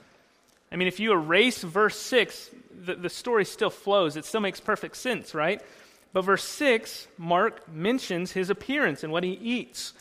I 0.72 0.78
mean, 0.78 0.88
if 0.88 1.00
you 1.00 1.12
erase 1.12 1.62
verse 1.62 1.98
6, 2.00 2.50
the, 2.86 2.96
the 2.96 3.10
story 3.10 3.44
still 3.44 3.70
flows. 3.70 4.16
It 4.16 4.24
still 4.24 4.40
makes 4.40 4.62
perfect 4.62 4.96
sense, 4.96 5.36
right? 5.36 5.62
But 6.14 6.22
verse 6.22 6.46
6, 6.46 7.08
Mark 7.18 7.68
mentions 7.68 8.32
his 8.32 8.50
appearance 8.50 9.04
and 9.04 9.12
what 9.12 9.26
he 9.26 9.32
eats. 9.32 9.94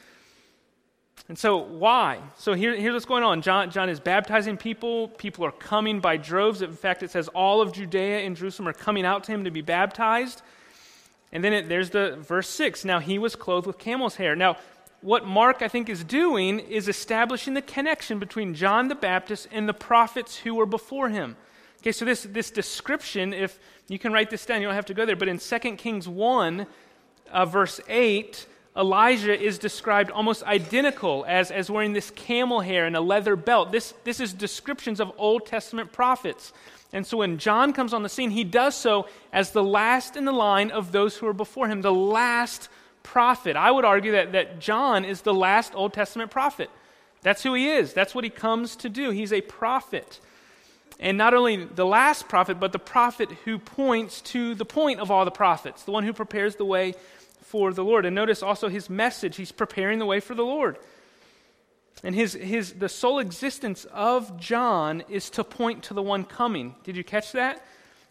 And 1.29 1.37
so, 1.37 1.57
why? 1.57 2.21
So, 2.39 2.55
here, 2.55 2.77
here's 2.77 2.93
what's 2.93 3.07
going 3.07 3.25
on 3.25 3.43
John, 3.43 3.73
John 3.73 3.89
is 3.89 3.99
baptizing 3.99 4.57
people. 4.57 5.09
People 5.09 5.45
are 5.45 5.53
coming 5.53 5.99
by 5.99 6.17
droves. 6.17 6.63
In 6.63 6.77
fact, 6.77 7.03
it 7.03 7.11
says 7.11 7.27
all 7.29 7.61
of 7.61 7.73
Judea 7.73 8.21
and 8.21 8.37
Jerusalem 8.37 8.69
are 8.69 8.73
coming 8.73 9.05
out 9.05 9.25
to 9.25 9.33
him 9.33 9.45
to 9.45 9.51
be 9.51 9.63
baptized. 9.63 10.43
And 11.35 11.43
then 11.43 11.53
it, 11.53 11.69
there's 11.69 11.91
the 11.91 12.17
verse 12.21 12.49
6. 12.49 12.85
Now, 12.85 13.01
he 13.01 13.19
was 13.19 13.35
clothed 13.37 13.67
with 13.67 13.77
camel's 13.77 14.17
hair. 14.17 14.37
Now, 14.37 14.57
what 15.01 15.27
Mark, 15.27 15.61
I 15.61 15.69
think, 15.69 15.91
is 15.91 16.03
doing 16.03 16.61
is 16.61 16.89
establishing 16.89 17.53
the 17.53 17.61
connection 17.61 18.19
between 18.19 18.55
John 18.55 18.89
the 18.89 18.95
Baptist 18.95 19.49
and 19.53 19.69
the 19.69 19.75
prophets 19.75 20.37
who 20.37 20.55
were 20.55 20.65
before 20.65 21.11
him. 21.11 21.37
Okay, 21.83 21.93
so 21.93 22.07
this, 22.07 22.23
this 22.23 22.51
description, 22.51 23.35
if 23.35 23.59
you 23.89 23.99
can 23.99 24.13
write 24.13 24.31
this 24.31 24.47
down, 24.47 24.63
you 24.63 24.69
don't 24.69 24.75
have 24.75 24.87
to 24.87 24.95
go 24.95 25.05
there, 25.05 25.17
but 25.17 25.29
in 25.29 25.39
2 25.39 25.59
Kings 25.77 26.09
1, 26.09 26.67
uh, 27.31 27.45
verse 27.45 27.81
8, 27.89 28.47
Elijah 28.77 29.39
is 29.39 29.59
described 29.59 30.11
almost 30.11 30.43
identical 30.45 31.25
as, 31.29 31.51
as 31.51 31.71
wearing 31.71 31.93
this 31.93 32.11
camel 32.11 32.61
hair 32.61 32.87
and 32.87 32.97
a 32.97 33.01
leather 33.01 33.37
belt. 33.37 33.71
This, 33.71 33.93
this 34.05 34.21
is 34.21 34.33
descriptions 34.33 35.01
of 35.01 35.13
Old 35.19 35.47
Testament 35.47 35.93
prophets. 35.93 36.53
And 36.95 37.05
so 37.05 37.19
when 37.19 37.39
John 37.39 37.73
comes 37.73 37.93
on 37.93 38.05
the 38.05 38.09
scene, 38.09 38.31
he 38.31 38.45
does 38.45 38.77
so 38.77 39.09
as 39.33 39.51
the 39.51 39.65
last 39.65 40.17
in 40.17 40.25
the 40.25 40.33
line 40.33 40.71
of 40.71 40.93
those 40.93 41.17
who 41.17 41.27
are 41.27 41.33
before 41.35 41.67
him, 41.67 41.83
the 41.83 41.93
last 41.93 42.69
prophet. 43.03 43.57
I 43.57 43.73
would 43.73 43.85
argue 43.85 44.13
that, 44.13 44.31
that 44.33 44.61
John 44.61 45.05
is 45.05 45.23
the 45.23 45.35
last 45.35 45.75
Old 45.75 45.93
Testament 45.93 46.31
prophet. 46.31 46.71
That's 47.23 47.43
who 47.43 47.55
he 47.55 47.69
is, 47.69 47.93
that's 47.93 48.15
what 48.15 48.23
he 48.23 48.31
comes 48.31 48.77
to 48.77 48.89
do. 48.89 49.11
He's 49.11 49.33
a 49.33 49.41
prophet. 49.41 50.21
And 51.01 51.19
not 51.19 51.35
only 51.35 51.65
the 51.65 51.85
last 51.85 52.29
prophet, 52.29 52.61
but 52.61 52.71
the 52.71 52.79
prophet 52.79 53.29
who 53.45 53.59
points 53.59 54.21
to 54.21 54.55
the 54.55 54.65
point 54.65 55.01
of 55.01 55.11
all 55.11 55.25
the 55.25 55.33
prophets, 55.33 55.83
the 55.83 55.91
one 55.91 56.05
who 56.05 56.13
prepares 56.13 56.55
the 56.55 56.65
way 56.65 56.95
for 57.43 57.73
the 57.73 57.83
Lord. 57.83 58.07
And 58.07 58.15
notice 58.15 58.41
also 58.41 58.69
his 58.69 58.89
message. 58.89 59.37
He's 59.37 59.51
preparing 59.51 59.99
the 59.99 60.07
way 60.07 60.21
for 60.21 60.37
the 60.37 60.45
Lord. 60.45 60.79
And 62.05 62.15
his, 62.15 62.35
his, 62.35 62.75
the 62.75 62.89
sole 62.89 63.19
existence 63.19 63.87
of 63.87 64.39
John 64.39 65.03
is 65.09 65.31
to 65.31 65.43
point 65.43 65.85
to 65.85 65.95
the 65.95 66.03
one 66.03 66.25
coming. 66.25 66.75
Did 66.85 66.97
you 66.97 67.03
catch 67.03 67.33
that? 67.33 67.65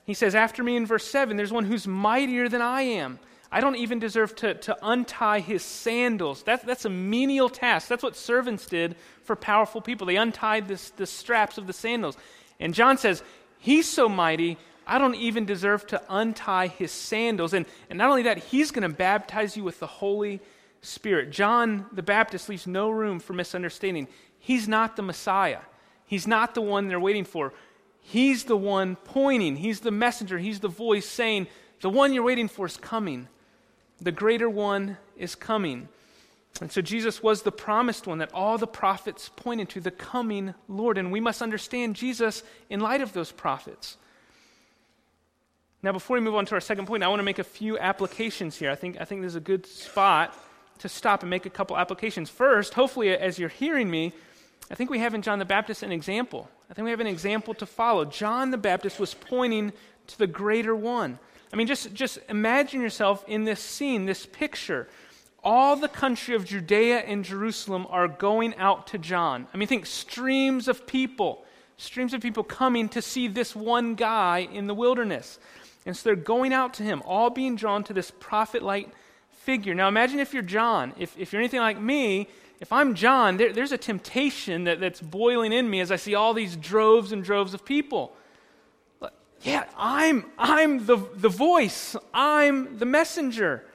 He 0.04 0.16
says, 0.16 0.34
After 0.34 0.64
me 0.64 0.76
in 0.76 0.88
verse 0.88 1.06
7, 1.06 1.38
there's 1.38 1.54
one 1.54 1.66
who's 1.66 1.88
mightier 1.88 2.50
than 2.50 2.62
I 2.62 2.82
am. 2.82 3.20
I 3.52 3.62
don't 3.62 3.76
even 3.76 4.00
deserve 4.00 4.36
to, 4.38 4.56
to 4.56 4.76
untie 4.82 5.40
his 5.40 5.62
sandals. 5.62 6.42
That's, 6.42 6.64
that's 6.64 6.86
a 6.86 6.90
menial 6.90 7.50
task. 7.50 7.88
That's 7.88 8.02
what 8.02 8.16
servants 8.16 8.66
did 8.66 8.96
for 9.26 9.36
powerful 9.36 9.80
people. 9.80 10.08
They 10.08 10.16
untied 10.16 10.68
this, 10.68 10.90
the 10.90 11.06
straps 11.06 11.60
of 11.60 11.68
the 11.68 11.74
sandals. 11.74 12.18
And 12.60 12.74
John 12.74 12.98
says, 12.98 13.22
He's 13.60 13.88
so 13.88 14.10
mighty, 14.10 14.58
I 14.88 14.98
don't 14.98 15.16
even 15.16 15.46
deserve 15.46 15.86
to 15.88 16.02
untie 16.10 16.68
his 16.68 16.92
sandals. 16.92 17.54
And, 17.54 17.68
and 17.92 17.98
not 17.98 18.10
only 18.10 18.24
that, 18.24 18.40
he's 18.40 18.72
going 18.72 18.90
to 18.90 18.96
baptize 18.96 19.56
you 19.56 19.64
with 19.64 19.80
the 19.80 19.88
Holy 19.88 20.42
Spirit. 20.84 21.32
John 21.32 21.88
the 21.92 22.04
Baptist 22.04 22.50
leaves 22.50 22.68
no 22.68 22.90
room 22.90 23.20
for 23.20 23.34
misunderstanding. 23.34 24.08
He's 24.38 24.68
not 24.68 24.96
the 24.96 25.02
Messiah, 25.02 25.62
he's 26.06 26.28
not 26.28 26.54
the 26.54 26.62
one 26.62 26.88
they're 26.88 27.00
waiting 27.00 27.26
for. 27.26 27.54
He's 28.06 28.44
the 28.44 28.58
one 28.58 28.98
pointing, 28.98 29.56
he's 29.56 29.80
the 29.80 29.92
messenger, 29.92 30.38
he's 30.38 30.60
the 30.60 30.68
voice 30.68 31.06
saying, 31.06 31.48
The 31.80 31.90
one 31.90 32.14
you're 32.14 32.24
waiting 32.24 32.50
for 32.50 32.66
is 32.66 32.76
coming. 32.76 33.30
The 34.02 34.12
greater 34.12 34.50
one 34.50 34.98
is 35.16 35.36
coming. 35.36 35.88
And 36.60 36.70
so 36.70 36.82
Jesus 36.82 37.24
was 37.24 37.42
the 37.42 37.52
promised 37.52 38.06
one 38.06 38.18
that 38.18 38.34
all 38.34 38.58
the 38.58 38.68
prophets 38.68 39.30
pointed 39.36 39.70
to, 39.70 39.80
the 39.80 39.90
coming 39.90 40.54
Lord. 40.68 40.98
And 40.98 41.12
we 41.12 41.22
must 41.22 41.42
understand 41.42 41.96
Jesus 41.96 42.44
in 42.70 42.82
light 42.82 43.02
of 43.02 43.14
those 43.14 43.32
prophets. 43.32 43.98
Now, 45.82 45.94
before 45.94 46.16
we 46.16 46.22
move 46.22 46.36
on 46.36 46.46
to 46.48 46.56
our 46.56 46.62
second 46.62 46.86
point, 46.86 47.04
I 47.04 47.08
want 47.08 47.20
to 47.20 47.24
make 47.24 47.40
a 47.40 47.44
few 47.44 47.80
applications 47.80 48.58
here. 48.58 48.70
I 48.70 48.76
think, 48.76 48.98
I 49.00 49.06
think 49.06 49.22
this 49.22 49.30
is 49.30 49.36
a 49.36 49.42
good 49.42 49.66
spot 49.66 50.38
to 50.84 50.90
stop 50.90 51.24
and 51.24 51.30
make 51.30 51.46
a 51.46 51.50
couple 51.50 51.78
applications. 51.78 52.30
First, 52.30 52.74
hopefully, 52.74 53.10
as 53.10 53.40
you're 53.40 53.48
hearing 53.48 53.90
me, 53.90 54.12
I 54.70 54.76
think 54.76 54.90
we 54.90 55.00
have 55.00 55.14
in 55.14 55.22
John 55.22 55.40
the 55.40 55.46
Baptist 55.46 55.82
an 55.82 55.94
example. 55.94 56.50
I 56.70 56.74
think 56.74 56.84
we 56.84 56.92
have 56.92 57.00
an 57.00 57.08
example 57.08 57.54
to 57.54 57.66
follow. 57.66 58.04
John 58.04 58.52
the 58.52 58.58
Baptist 58.58 59.00
was 59.00 59.14
pointing 59.14 59.72
to 60.08 60.18
the 60.18 60.28
greater 60.28 60.76
one. 60.76 61.20
I 61.54 61.56
mean, 61.56 61.68
just, 61.68 61.94
just 61.94 62.20
imagine 62.28 62.82
yourself 62.82 63.24
in 63.30 63.46
this 63.46 63.62
scene, 63.62 64.06
this 64.06 64.26
picture. 64.26 64.90
All 65.42 65.78
the 65.78 65.88
country 65.88 66.36
of 66.36 66.44
Judea 66.44 67.00
and 67.00 67.24
Jerusalem 67.24 67.88
are 67.90 68.10
going 68.10 68.54
out 68.58 68.88
to 68.88 68.98
John. 68.98 69.48
I 69.54 69.58
mean, 69.58 69.70
think 69.70 69.86
streams 69.86 70.68
of 70.68 70.86
people, 70.86 71.46
streams 71.78 72.14
of 72.14 72.20
people 72.20 72.44
coming 72.44 72.90
to 72.90 73.02
see 73.02 73.30
this 73.30 73.56
one 73.56 73.96
guy 73.96 74.50
in 74.52 74.68
the 74.68 74.74
wilderness. 74.74 75.40
And 75.86 75.96
so 75.96 76.10
they're 76.10 76.18
going 76.18 76.52
out 76.52 76.74
to 76.76 76.84
him, 76.84 77.02
all 77.06 77.30
being 77.30 77.56
drawn 77.56 77.86
to 77.86 77.94
this 77.94 78.12
prophet 78.12 78.64
like 78.64 78.90
figure. 79.44 79.74
Now 79.74 79.88
imagine 79.88 80.20
if 80.20 80.34
you're 80.34 80.44
John, 80.44 80.94
if, 80.98 81.18
if 81.18 81.32
you're 81.32 81.42
anything 81.42 81.60
like 81.60 81.80
me, 81.80 82.28
if 82.60 82.72
I'm 82.72 82.96
John, 82.96 83.38
there, 83.38 83.52
there's 83.52 83.74
a 83.74 83.78
temptation 83.78 84.64
that, 84.64 84.80
that's 84.80 85.02
boiling 85.02 85.52
in 85.52 85.70
me 85.70 85.82
as 85.82 85.92
I 85.92 85.98
see 85.98 86.16
all 86.16 86.34
these 86.34 86.56
droves 86.56 87.12
and 87.12 87.24
droves 87.24 87.54
of 87.54 87.66
people. 87.66 88.16
Yeah, 89.42 89.66
I'm, 89.78 90.26
I'm 90.38 90.86
the, 90.86 90.98
the 91.16 91.30
voice, 91.30 91.98
I'm 92.14 92.78
the 92.78 92.86
messenger. 92.86 93.66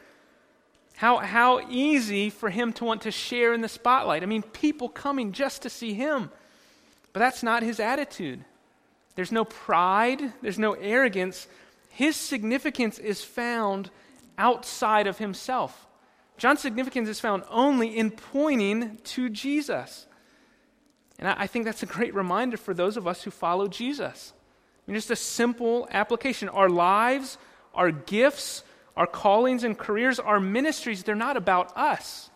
How, 0.97 1.19
how 1.19 1.61
easy 1.69 2.31
for 2.31 2.51
him 2.51 2.73
to 2.75 2.85
want 2.85 3.03
to 3.03 3.11
share 3.11 3.53
in 3.53 3.61
the 3.61 3.69
spotlight. 3.69 4.23
I 4.23 4.27
mean, 4.27 4.43
people 4.43 4.89
coming 4.89 5.33
just 5.33 5.63
to 5.63 5.71
see 5.71 5.95
him. 5.95 6.31
But 7.13 7.21
that's 7.21 7.43
not 7.43 7.63
his 7.63 7.79
attitude. 7.79 8.45
There's 9.15 9.31
no 9.31 9.45
pride, 9.45 10.33
there's 10.43 10.59
no 10.59 10.73
arrogance. 10.73 11.47
His 11.91 12.17
significance 12.17 12.99
is 12.99 13.23
found 13.23 13.91
outside 14.39 15.07
of 15.07 15.19
himself. 15.19 15.87
John's 16.39 16.61
significance 16.61 17.09
is 17.09 17.21
found 17.21 17.43
only 17.51 17.97
in 17.97 18.11
pointing 18.11 18.99
to 19.05 19.29
Jesus. 19.29 20.07
And 21.19 21.29
I 21.29 21.49
think 21.49 21.65
that's 21.65 21.83
a 21.83 21.87
great 21.87 22.15
reminder 22.15 22.57
for 22.57 22.73
those 22.73 22.97
of 22.97 23.09
us 23.09 23.25
who 23.25 23.31
follow 23.31 23.67
Jesus. 23.67 24.33
I 24.87 24.91
mean, 24.91 24.97
just 24.97 25.11
a 25.11 25.17
simple 25.17 25.89
application. 25.91 26.49
Our 26.49 26.71
lives, 26.71 27.39
our 27.75 27.91
gifts, 27.91 28.63
our 28.97 29.07
callings 29.07 29.65
and 29.65 29.77
careers, 29.77 30.21
our 30.21 30.41
ministries, 30.41 31.03
they're 31.03 31.15
not 31.17 31.37
about 31.37 31.77
us. 31.77 32.31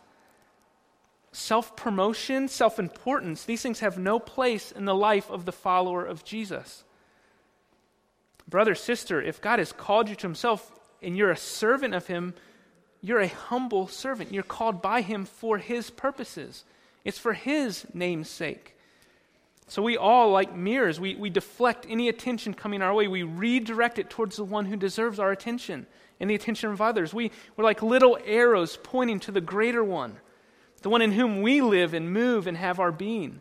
Self 1.30 1.76
promotion, 1.76 2.48
self 2.48 2.78
importance, 2.78 3.44
these 3.44 3.62
things 3.62 3.80
have 3.80 3.98
no 3.98 4.18
place 4.18 4.70
in 4.70 4.84
the 4.84 4.94
life 4.94 5.30
of 5.30 5.44
the 5.44 5.52
follower 5.52 6.04
of 6.04 6.24
Jesus. 6.24 6.84
Brother, 8.48 8.74
sister, 8.74 9.22
if 9.22 9.40
God 9.40 9.58
has 9.58 9.72
called 9.72 10.08
you 10.08 10.16
to 10.16 10.26
Himself 10.26 10.78
and 11.02 11.16
you're 11.16 11.30
a 11.30 11.36
servant 11.36 11.94
of 11.94 12.06
Him, 12.06 12.34
you're 13.02 13.20
a 13.20 13.28
humble 13.28 13.88
servant. 13.88 14.32
You're 14.32 14.44
called 14.44 14.80
by 14.80 15.02
him 15.02 15.24
for 15.24 15.58
his 15.58 15.90
purposes, 15.90 16.64
it's 17.04 17.18
for 17.18 17.34
his 17.34 17.84
name's 17.92 18.30
sake. 18.30 18.76
So 19.68 19.82
we 19.82 19.96
all, 19.96 20.30
like 20.30 20.54
mirrors, 20.54 21.00
we, 21.00 21.14
we 21.14 21.30
deflect 21.30 21.86
any 21.88 22.08
attention 22.08 22.52
coming 22.52 22.82
our 22.82 22.92
way. 22.92 23.08
We 23.08 23.22
redirect 23.22 23.98
it 23.98 24.10
towards 24.10 24.36
the 24.36 24.44
one 24.44 24.66
who 24.66 24.76
deserves 24.76 25.18
our 25.18 25.32
attention 25.32 25.86
and 26.20 26.28
the 26.28 26.34
attention 26.34 26.70
of 26.70 26.82
others. 26.82 27.14
We, 27.14 27.30
we're 27.56 27.64
like 27.64 27.82
little 27.82 28.18
arrows 28.24 28.78
pointing 28.82 29.20
to 29.20 29.32
the 29.32 29.40
greater 29.40 29.82
one, 29.82 30.18
the 30.82 30.90
one 30.90 31.00
in 31.00 31.12
whom 31.12 31.40
we 31.40 31.62
live 31.62 31.94
and 31.94 32.12
move 32.12 32.46
and 32.46 32.56
have 32.56 32.80
our 32.80 32.92
being. 32.92 33.40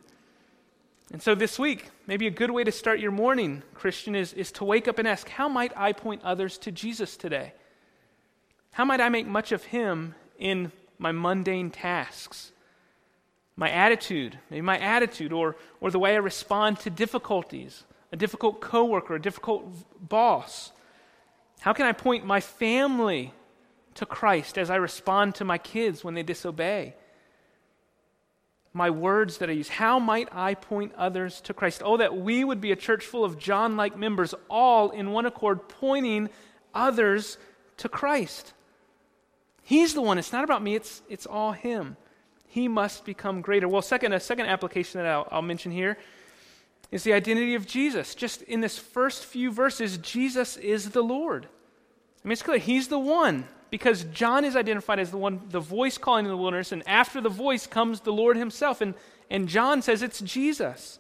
And 1.12 1.22
so 1.22 1.36
this 1.36 1.60
week, 1.60 1.90
maybe 2.08 2.26
a 2.28 2.32
good 2.32 2.52
way 2.52 2.64
to 2.64 2.72
start 2.72 3.02
your 3.02 3.12
morning, 3.12 3.64
Christian, 3.74 4.16
is, 4.16 4.32
is 4.32 4.52
to 4.54 4.64
wake 4.64 4.88
up 4.88 4.98
and 4.98 5.08
ask, 5.08 5.28
How 5.28 5.50
might 5.50 5.74
I 5.76 5.92
point 5.92 6.22
others 6.24 6.58
to 6.60 6.72
Jesus 6.72 7.18
today? 7.18 7.54
How 8.72 8.86
might 8.86 9.02
I 9.02 9.10
make 9.10 9.28
much 9.28 9.52
of 9.52 9.66
Him 9.66 10.16
in 10.40 10.72
my 10.98 11.12
mundane 11.12 11.70
tasks? 11.70 12.54
My 13.58 13.70
attitude, 13.70 14.40
maybe 14.50 14.62
my 14.62 14.80
attitude, 14.80 15.34
or, 15.34 15.58
or 15.82 15.92
the 15.92 16.00
way 16.00 16.14
I 16.14 16.20
respond 16.20 16.80
to 16.80 16.90
difficulties, 16.90 17.84
a 18.14 18.16
difficult 18.16 18.62
coworker, 18.62 19.16
a 19.16 19.22
difficult 19.22 19.66
boss. 20.00 20.72
How 21.60 21.74
can 21.74 21.86
I 21.86 21.92
point 21.92 22.26
my 22.26 22.40
family 22.40 23.34
to 23.96 24.06
Christ 24.06 24.58
as 24.58 24.70
I 24.70 24.78
respond 24.78 25.36
to 25.36 25.44
my 25.44 25.58
kids 25.58 26.06
when 26.06 26.14
they 26.14 26.24
disobey? 26.24 26.96
My 28.74 28.90
words 28.90 29.40
that 29.40 29.50
I 29.50 29.54
use, 29.54 29.68
how 29.68 30.00
might 30.00 30.30
I 30.32 30.54
point 30.54 30.94
others 30.98 31.42
to 31.42 31.54
Christ? 31.54 31.82
Oh, 31.84 31.98
that 31.98 32.16
we 32.16 32.44
would 32.44 32.62
be 32.62 32.72
a 32.72 32.76
church 32.78 33.06
full 33.06 33.26
of 33.26 33.38
John 33.38 33.76
like 33.76 33.98
members, 33.98 34.34
all 34.50 34.92
in 34.92 35.12
one 35.12 35.26
accord, 35.26 35.68
pointing 35.68 36.30
others 36.74 37.38
to 37.78 37.90
Christ. 37.90 38.54
He's 39.64 39.94
the 39.94 40.02
one. 40.02 40.18
It's 40.18 40.32
not 40.32 40.44
about 40.44 40.64
me, 40.64 40.76
it's, 40.76 41.02
it's 41.10 41.26
all 41.26 41.52
Him. 41.52 41.98
He 42.48 42.68
must 42.68 43.06
become 43.06 43.42
greater. 43.42 43.68
Well, 43.68 43.82
second, 43.82 44.14
a 44.14 44.20
second 44.20 44.48
application 44.48 45.02
that 45.02 45.08
I'll, 45.08 45.28
I'll 45.32 45.42
mention 45.42 45.72
here 45.72 45.98
is 46.92 47.04
the 47.04 47.14
identity 47.14 47.56
of 47.56 47.66
Jesus. 47.66 48.16
Just 48.16 48.42
in 48.44 48.62
this 48.62 48.78
first 48.78 49.26
few 49.26 49.52
verses, 49.52 49.98
Jesus 49.98 50.58
is 50.58 50.90
the 50.90 51.02
Lord. 51.02 51.48
I 52.24 52.28
mean, 52.28 52.34
it's 52.34 52.44
clear. 52.44 52.58
He's 52.58 52.90
the 52.90 53.00
one 53.00 53.46
because 53.72 54.04
John 54.04 54.46
is 54.46 54.56
identified 54.56 55.00
as 55.00 55.10
the 55.10 55.18
one, 55.18 55.42
the 55.50 55.60
voice 55.60 55.98
calling 55.98 56.26
in 56.26 56.32
the 56.32 56.38
wilderness, 56.38 56.72
and 56.72 56.88
after 56.88 57.20
the 57.22 57.30
voice 57.30 57.66
comes 57.66 58.02
the 58.02 58.14
Lord 58.14 58.38
himself. 58.38 58.82
And, 58.82 58.94
and 59.30 59.48
John 59.48 59.82
says 59.82 60.04
it's 60.04 60.20
Jesus. 60.20 61.00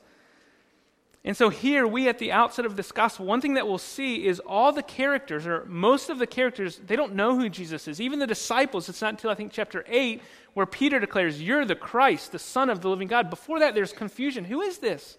And 1.23 1.37
so, 1.37 1.49
here, 1.49 1.85
we 1.85 2.07
at 2.07 2.17
the 2.17 2.31
outset 2.31 2.65
of 2.65 2.77
this 2.77 2.91
gospel, 2.91 3.27
one 3.27 3.41
thing 3.41 3.53
that 3.53 3.67
we'll 3.67 3.77
see 3.77 4.25
is 4.25 4.39
all 4.39 4.71
the 4.71 4.81
characters, 4.81 5.45
or 5.45 5.65
most 5.65 6.09
of 6.09 6.17
the 6.17 6.25
characters, 6.25 6.77
they 6.77 6.95
don't 6.95 7.13
know 7.13 7.37
who 7.37 7.47
Jesus 7.47 7.87
is. 7.87 8.01
Even 8.01 8.17
the 8.17 8.25
disciples, 8.25 8.89
it's 8.89 9.01
not 9.01 9.13
until 9.13 9.29
I 9.29 9.35
think 9.35 9.51
chapter 9.51 9.85
8 9.87 10.21
where 10.53 10.65
Peter 10.65 10.99
declares, 10.99 11.41
You're 11.41 11.65
the 11.65 11.75
Christ, 11.75 12.31
the 12.31 12.39
Son 12.39 12.69
of 12.69 12.81
the 12.81 12.89
living 12.89 13.07
God. 13.07 13.29
Before 13.29 13.59
that, 13.59 13.75
there's 13.75 13.93
confusion. 13.93 14.45
Who 14.45 14.61
is 14.61 14.79
this? 14.79 15.17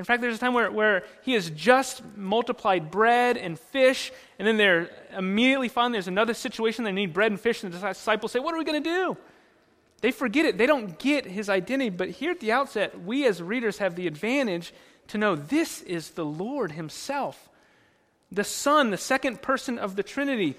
In 0.00 0.04
fact, 0.06 0.22
there's 0.22 0.36
a 0.36 0.38
time 0.38 0.54
where, 0.54 0.70
where 0.70 1.04
he 1.20 1.34
has 1.34 1.50
just 1.50 2.02
multiplied 2.16 2.90
bread 2.90 3.36
and 3.36 3.58
fish, 3.58 4.10
and 4.38 4.48
then 4.48 4.56
they're 4.56 4.88
immediately 5.14 5.68
found 5.68 5.92
there's 5.92 6.08
another 6.08 6.32
situation 6.32 6.84
they 6.84 6.90
need 6.90 7.12
bread 7.12 7.30
and 7.30 7.38
fish, 7.38 7.62
and 7.62 7.70
the 7.70 7.78
disciples 7.78 8.32
say, 8.32 8.38
What 8.38 8.54
are 8.54 8.56
we 8.56 8.64
going 8.64 8.82
to 8.82 8.90
do? 8.90 9.16
They 10.00 10.10
forget 10.10 10.46
it. 10.46 10.56
They 10.56 10.64
don't 10.64 10.98
get 10.98 11.26
his 11.26 11.50
identity. 11.50 11.90
But 11.90 12.08
here 12.08 12.30
at 12.30 12.40
the 12.40 12.50
outset, 12.50 13.02
we 13.02 13.26
as 13.26 13.42
readers 13.42 13.76
have 13.76 13.94
the 13.94 14.06
advantage 14.06 14.72
to 15.08 15.18
know 15.18 15.36
this 15.36 15.82
is 15.82 16.12
the 16.12 16.24
Lord 16.24 16.72
Himself, 16.72 17.50
the 18.32 18.42
Son, 18.42 18.88
the 18.88 18.96
second 18.96 19.42
person 19.42 19.78
of 19.78 19.96
the 19.96 20.02
Trinity 20.02 20.56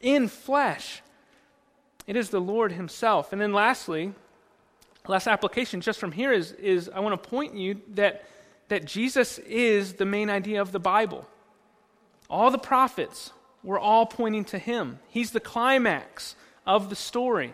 in 0.00 0.26
flesh. 0.26 1.00
It 2.08 2.16
is 2.16 2.30
the 2.30 2.40
Lord 2.40 2.72
Himself. 2.72 3.32
And 3.32 3.40
then 3.40 3.52
lastly, 3.52 4.14
last 5.06 5.28
application 5.28 5.80
just 5.80 6.00
from 6.00 6.10
here 6.10 6.32
is, 6.32 6.50
is 6.50 6.90
I 6.92 6.98
want 6.98 7.22
to 7.22 7.30
point 7.30 7.54
you 7.54 7.80
that, 7.90 8.24
that 8.70 8.84
Jesus 8.84 9.38
is 9.40 9.94
the 9.94 10.06
main 10.06 10.30
idea 10.30 10.62
of 10.62 10.70
the 10.70 10.78
Bible. 10.78 11.26
All 12.30 12.52
the 12.52 12.58
prophets 12.58 13.32
were 13.64 13.78
all 13.78 14.06
pointing 14.06 14.44
to 14.46 14.58
Him, 14.58 15.00
He's 15.08 15.32
the 15.32 15.40
climax 15.40 16.36
of 16.66 16.88
the 16.88 16.96
story. 16.96 17.52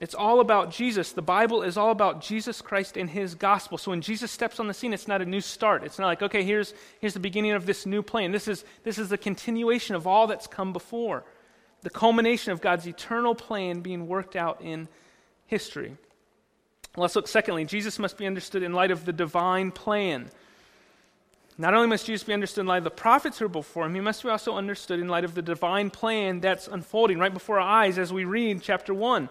It's 0.00 0.14
all 0.14 0.38
about 0.38 0.70
Jesus. 0.70 1.10
The 1.10 1.22
Bible 1.22 1.62
is 1.64 1.76
all 1.76 1.90
about 1.90 2.20
Jesus 2.20 2.62
Christ 2.62 2.96
and 2.96 3.10
his 3.10 3.34
gospel. 3.34 3.78
So 3.78 3.90
when 3.90 4.00
Jesus 4.00 4.30
steps 4.30 4.60
on 4.60 4.68
the 4.68 4.74
scene, 4.74 4.92
it's 4.92 5.08
not 5.08 5.20
a 5.20 5.26
new 5.26 5.40
start. 5.40 5.82
It's 5.82 5.98
not 5.98 6.06
like, 6.06 6.22
okay, 6.22 6.44
here's, 6.44 6.72
here's 7.00 7.14
the 7.14 7.20
beginning 7.20 7.50
of 7.50 7.66
this 7.66 7.84
new 7.84 8.00
plan. 8.00 8.30
This 8.30 8.46
is, 8.46 8.64
this 8.84 8.96
is 8.96 9.08
the 9.08 9.18
continuation 9.18 9.96
of 9.96 10.06
all 10.06 10.28
that's 10.28 10.46
come 10.46 10.72
before, 10.72 11.24
the 11.82 11.90
culmination 11.90 12.52
of 12.52 12.60
God's 12.60 12.86
eternal 12.86 13.34
plan 13.34 13.80
being 13.80 14.06
worked 14.06 14.36
out 14.36 14.62
in 14.62 14.86
history. 15.46 15.96
Let's 16.96 17.16
look 17.16 17.28
secondly. 17.28 17.64
Jesus 17.64 17.98
must 17.98 18.18
be 18.18 18.26
understood 18.26 18.62
in 18.62 18.72
light 18.72 18.90
of 18.90 19.04
the 19.04 19.12
divine 19.12 19.70
plan. 19.70 20.30
Not 21.60 21.74
only 21.74 21.88
must 21.88 22.06
Jesus 22.06 22.24
be 22.24 22.32
understood 22.32 22.62
in 22.62 22.66
light 22.66 22.78
of 22.78 22.84
the 22.84 22.90
prophets 22.90 23.38
who 23.38 23.46
are 23.46 23.48
before 23.48 23.86
him, 23.86 23.94
he 23.94 24.00
must 24.00 24.22
be 24.22 24.28
also 24.28 24.54
understood 24.54 25.00
in 25.00 25.08
light 25.08 25.24
of 25.24 25.34
the 25.34 25.42
divine 25.42 25.90
plan 25.90 26.40
that's 26.40 26.68
unfolding 26.68 27.18
right 27.18 27.34
before 27.34 27.58
our 27.58 27.68
eyes 27.68 27.98
as 27.98 28.12
we 28.12 28.24
read 28.24 28.62
chapter 28.62 28.94
1. 28.94 29.28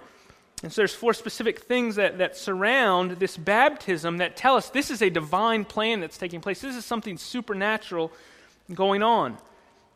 And 0.64 0.74
so 0.74 0.82
there's 0.82 0.94
four 0.94 1.14
specific 1.14 1.60
things 1.60 1.96
that, 1.96 2.18
that 2.18 2.36
surround 2.36 3.12
this 3.12 3.38
baptism 3.38 4.18
that 4.18 4.36
tell 4.36 4.56
us 4.56 4.70
this 4.70 4.90
is 4.92 5.02
a 5.02 5.10
divine 5.10 5.64
plan 5.66 6.02
that's 6.02 6.18
taking 6.18 6.42
place. 6.42 6.62
This 6.62 6.76
is 6.76 6.84
something 6.84 7.18
supernatural 7.18 8.12
going 8.74 9.04
on. 9.04 9.38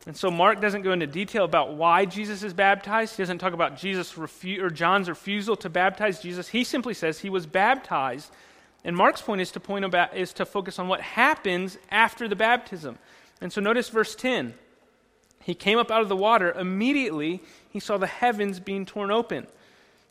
And 0.06 0.16
so 0.16 0.30
Mark 0.30 0.60
doesn't 0.60 0.82
go 0.82 0.92
into 0.92 1.06
detail 1.06 1.44
about 1.44 1.74
why 1.74 2.04
Jesus 2.04 2.42
is 2.42 2.52
baptized. 2.52 3.16
He 3.16 3.22
doesn't 3.22 3.38
talk 3.38 3.52
about 3.52 3.76
Jesus 3.76 4.14
refu- 4.14 4.60
or 4.60 4.68
John's 4.68 5.08
refusal 5.08 5.54
to 5.56 5.70
baptize 5.70 6.20
Jesus. 6.20 6.48
He 6.48 6.64
simply 6.64 6.94
says 6.94 7.20
he 7.20 7.30
was 7.30 7.46
baptized. 7.46 8.32
And 8.84 8.96
Mark's 8.96 9.22
point 9.22 9.40
is 9.40 9.52
to 9.52 9.60
point 9.60 9.84
about 9.84 10.16
is 10.16 10.32
to 10.34 10.44
focus 10.44 10.78
on 10.80 10.88
what 10.88 11.00
happens 11.00 11.78
after 11.90 12.26
the 12.26 12.34
baptism. 12.34 12.98
And 13.40 13.52
so 13.52 13.60
notice 13.60 13.88
verse 13.90 14.16
10. 14.16 14.54
He 15.40 15.54
came 15.54 15.78
up 15.78 15.90
out 15.90 16.02
of 16.02 16.08
the 16.08 16.16
water. 16.16 16.50
Immediately 16.52 17.40
he 17.70 17.78
saw 17.78 17.96
the 17.96 18.06
heavens 18.06 18.58
being 18.58 18.84
torn 18.86 19.12
open 19.12 19.46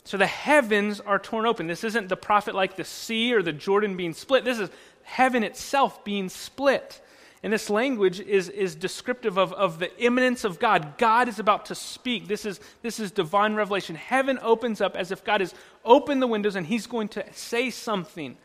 so 0.04 0.18
the 0.18 0.28
heavens 0.28 1.00
are 1.00 1.20
torn 1.20 1.46
open. 1.46 1.68
This 1.68 1.84
isn't 1.84 2.10
the 2.10 2.18
prophet 2.18 2.56
like 2.56 2.76
the 2.76 2.84
sea 2.84 3.34
or 3.34 3.44
the 3.44 3.54
Jordan 3.54 3.96
being 3.96 4.14
split. 4.14 4.44
This 4.44 4.60
is 4.60 4.70
heaven 5.04 5.44
itself 5.44 6.04
being 6.04 6.30
split. 6.30 7.02
And 7.44 7.52
this 7.52 7.72
language 7.72 8.20
is, 8.20 8.50
is 8.50 8.76
descriptive 8.76 9.38
of, 9.38 9.52
of 9.54 9.80
the 9.80 9.96
imminence 10.00 10.44
of 10.44 10.60
God. 10.60 10.98
God 10.98 11.28
is 11.28 11.40
about 11.40 11.66
to 11.68 11.76
speak. 11.76 12.28
This 12.28 12.46
is, 12.46 12.60
this 12.84 13.00
is 13.00 13.12
divine 13.12 13.56
revelation. 13.56 13.96
Heaven 13.96 14.38
opens 14.44 14.80
up 14.80 14.96
as 14.96 15.12
if 15.12 15.24
God 15.24 15.42
has 15.42 15.56
opened 15.84 16.22
the 16.22 16.28
windows 16.28 16.56
and 16.56 16.68
he's 16.68 16.86
going 16.86 17.08
to 17.10 17.26
say 17.34 17.72
something. 17.72 18.38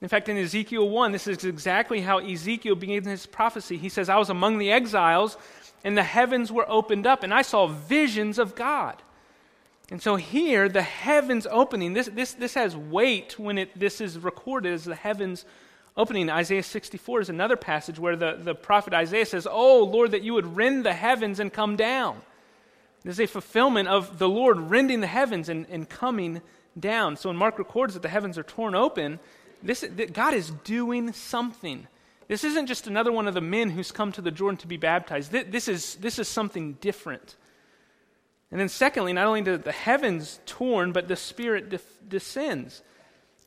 In 0.00 0.08
fact, 0.08 0.28
in 0.28 0.36
Ezekiel 0.36 0.88
1, 0.88 1.10
this 1.10 1.26
is 1.26 1.44
exactly 1.44 2.00
how 2.00 2.18
Ezekiel 2.18 2.76
begins 2.76 3.08
his 3.08 3.26
prophecy. 3.26 3.76
He 3.76 3.88
says, 3.88 4.08
I 4.08 4.16
was 4.16 4.30
among 4.30 4.58
the 4.58 4.70
exiles, 4.70 5.36
and 5.82 5.98
the 5.98 6.04
heavens 6.04 6.52
were 6.52 6.68
opened 6.70 7.04
up, 7.04 7.24
and 7.24 7.34
I 7.34 7.42
saw 7.42 7.66
visions 7.66 8.38
of 8.38 8.54
God. 8.54 9.02
And 9.90 10.00
so 10.00 10.14
here, 10.14 10.68
the 10.68 10.82
heavens 10.82 11.48
opening, 11.50 11.94
this, 11.94 12.08
this, 12.12 12.34
this 12.34 12.54
has 12.54 12.76
weight 12.76 13.38
when 13.38 13.58
it, 13.58 13.76
this 13.78 14.00
is 14.00 14.18
recorded 14.18 14.72
as 14.72 14.84
the 14.84 14.94
heavens 14.94 15.44
opening. 15.96 16.30
Isaiah 16.30 16.62
64 16.62 17.20
is 17.22 17.28
another 17.28 17.56
passage 17.56 17.98
where 17.98 18.16
the, 18.16 18.38
the 18.40 18.54
prophet 18.54 18.94
Isaiah 18.94 19.26
says, 19.26 19.46
Oh, 19.50 19.84
Lord, 19.84 20.12
that 20.12 20.22
you 20.22 20.34
would 20.34 20.56
rend 20.56 20.84
the 20.84 20.92
heavens 20.92 21.40
and 21.40 21.52
come 21.52 21.76
down. 21.76 22.20
This 23.04 23.14
is 23.14 23.20
a 23.20 23.26
fulfillment 23.26 23.88
of 23.88 24.18
the 24.18 24.28
Lord 24.28 24.58
rending 24.58 25.00
the 25.00 25.06
heavens 25.06 25.48
and, 25.48 25.66
and 25.70 25.88
coming 25.88 26.42
down. 26.78 27.16
So 27.16 27.28
when 27.28 27.36
Mark 27.36 27.58
records 27.58 27.94
that 27.94 28.02
the 28.02 28.08
heavens 28.08 28.36
are 28.38 28.42
torn 28.42 28.74
open, 28.74 29.20
this, 29.62 29.80
that 29.80 30.12
God 30.12 30.34
is 30.34 30.50
doing 30.64 31.12
something. 31.12 31.86
This 32.28 32.44
isn't 32.44 32.66
just 32.66 32.86
another 32.86 33.10
one 33.10 33.26
of 33.26 33.34
the 33.34 33.40
men 33.40 33.70
who's 33.70 33.90
come 33.90 34.12
to 34.12 34.20
the 34.20 34.30
Jordan 34.30 34.58
to 34.58 34.66
be 34.66 34.76
baptized. 34.76 35.32
This 35.32 35.68
is, 35.68 35.94
this 35.96 36.18
is 36.18 36.28
something 36.28 36.74
different. 36.74 37.36
And 38.50 38.60
then, 38.60 38.68
secondly, 38.68 39.12
not 39.12 39.26
only 39.26 39.42
do 39.42 39.56
the 39.56 39.72
heavens 39.72 40.40
torn, 40.46 40.92
but 40.92 41.08
the 41.08 41.16
Spirit 41.16 41.70
de- 41.70 41.80
descends. 42.06 42.82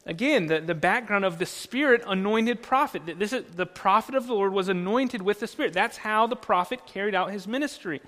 Again, 0.05 0.47
the, 0.47 0.59
the 0.59 0.73
background 0.73 1.25
of 1.25 1.37
the 1.37 1.45
Spirit 1.45 2.03
anointed 2.07 2.63
prophet. 2.63 3.03
This 3.19 3.33
is, 3.33 3.43
the 3.55 3.67
prophet 3.67 4.15
of 4.15 4.25
the 4.25 4.33
Lord 4.33 4.51
was 4.51 4.67
anointed 4.67 5.21
with 5.21 5.39
the 5.39 5.47
Spirit. 5.47 5.73
That's 5.73 5.97
how 5.97 6.25
the 6.25 6.35
prophet 6.35 6.87
carried 6.87 7.13
out 7.13 7.31
his 7.31 7.47
ministry. 7.47 8.01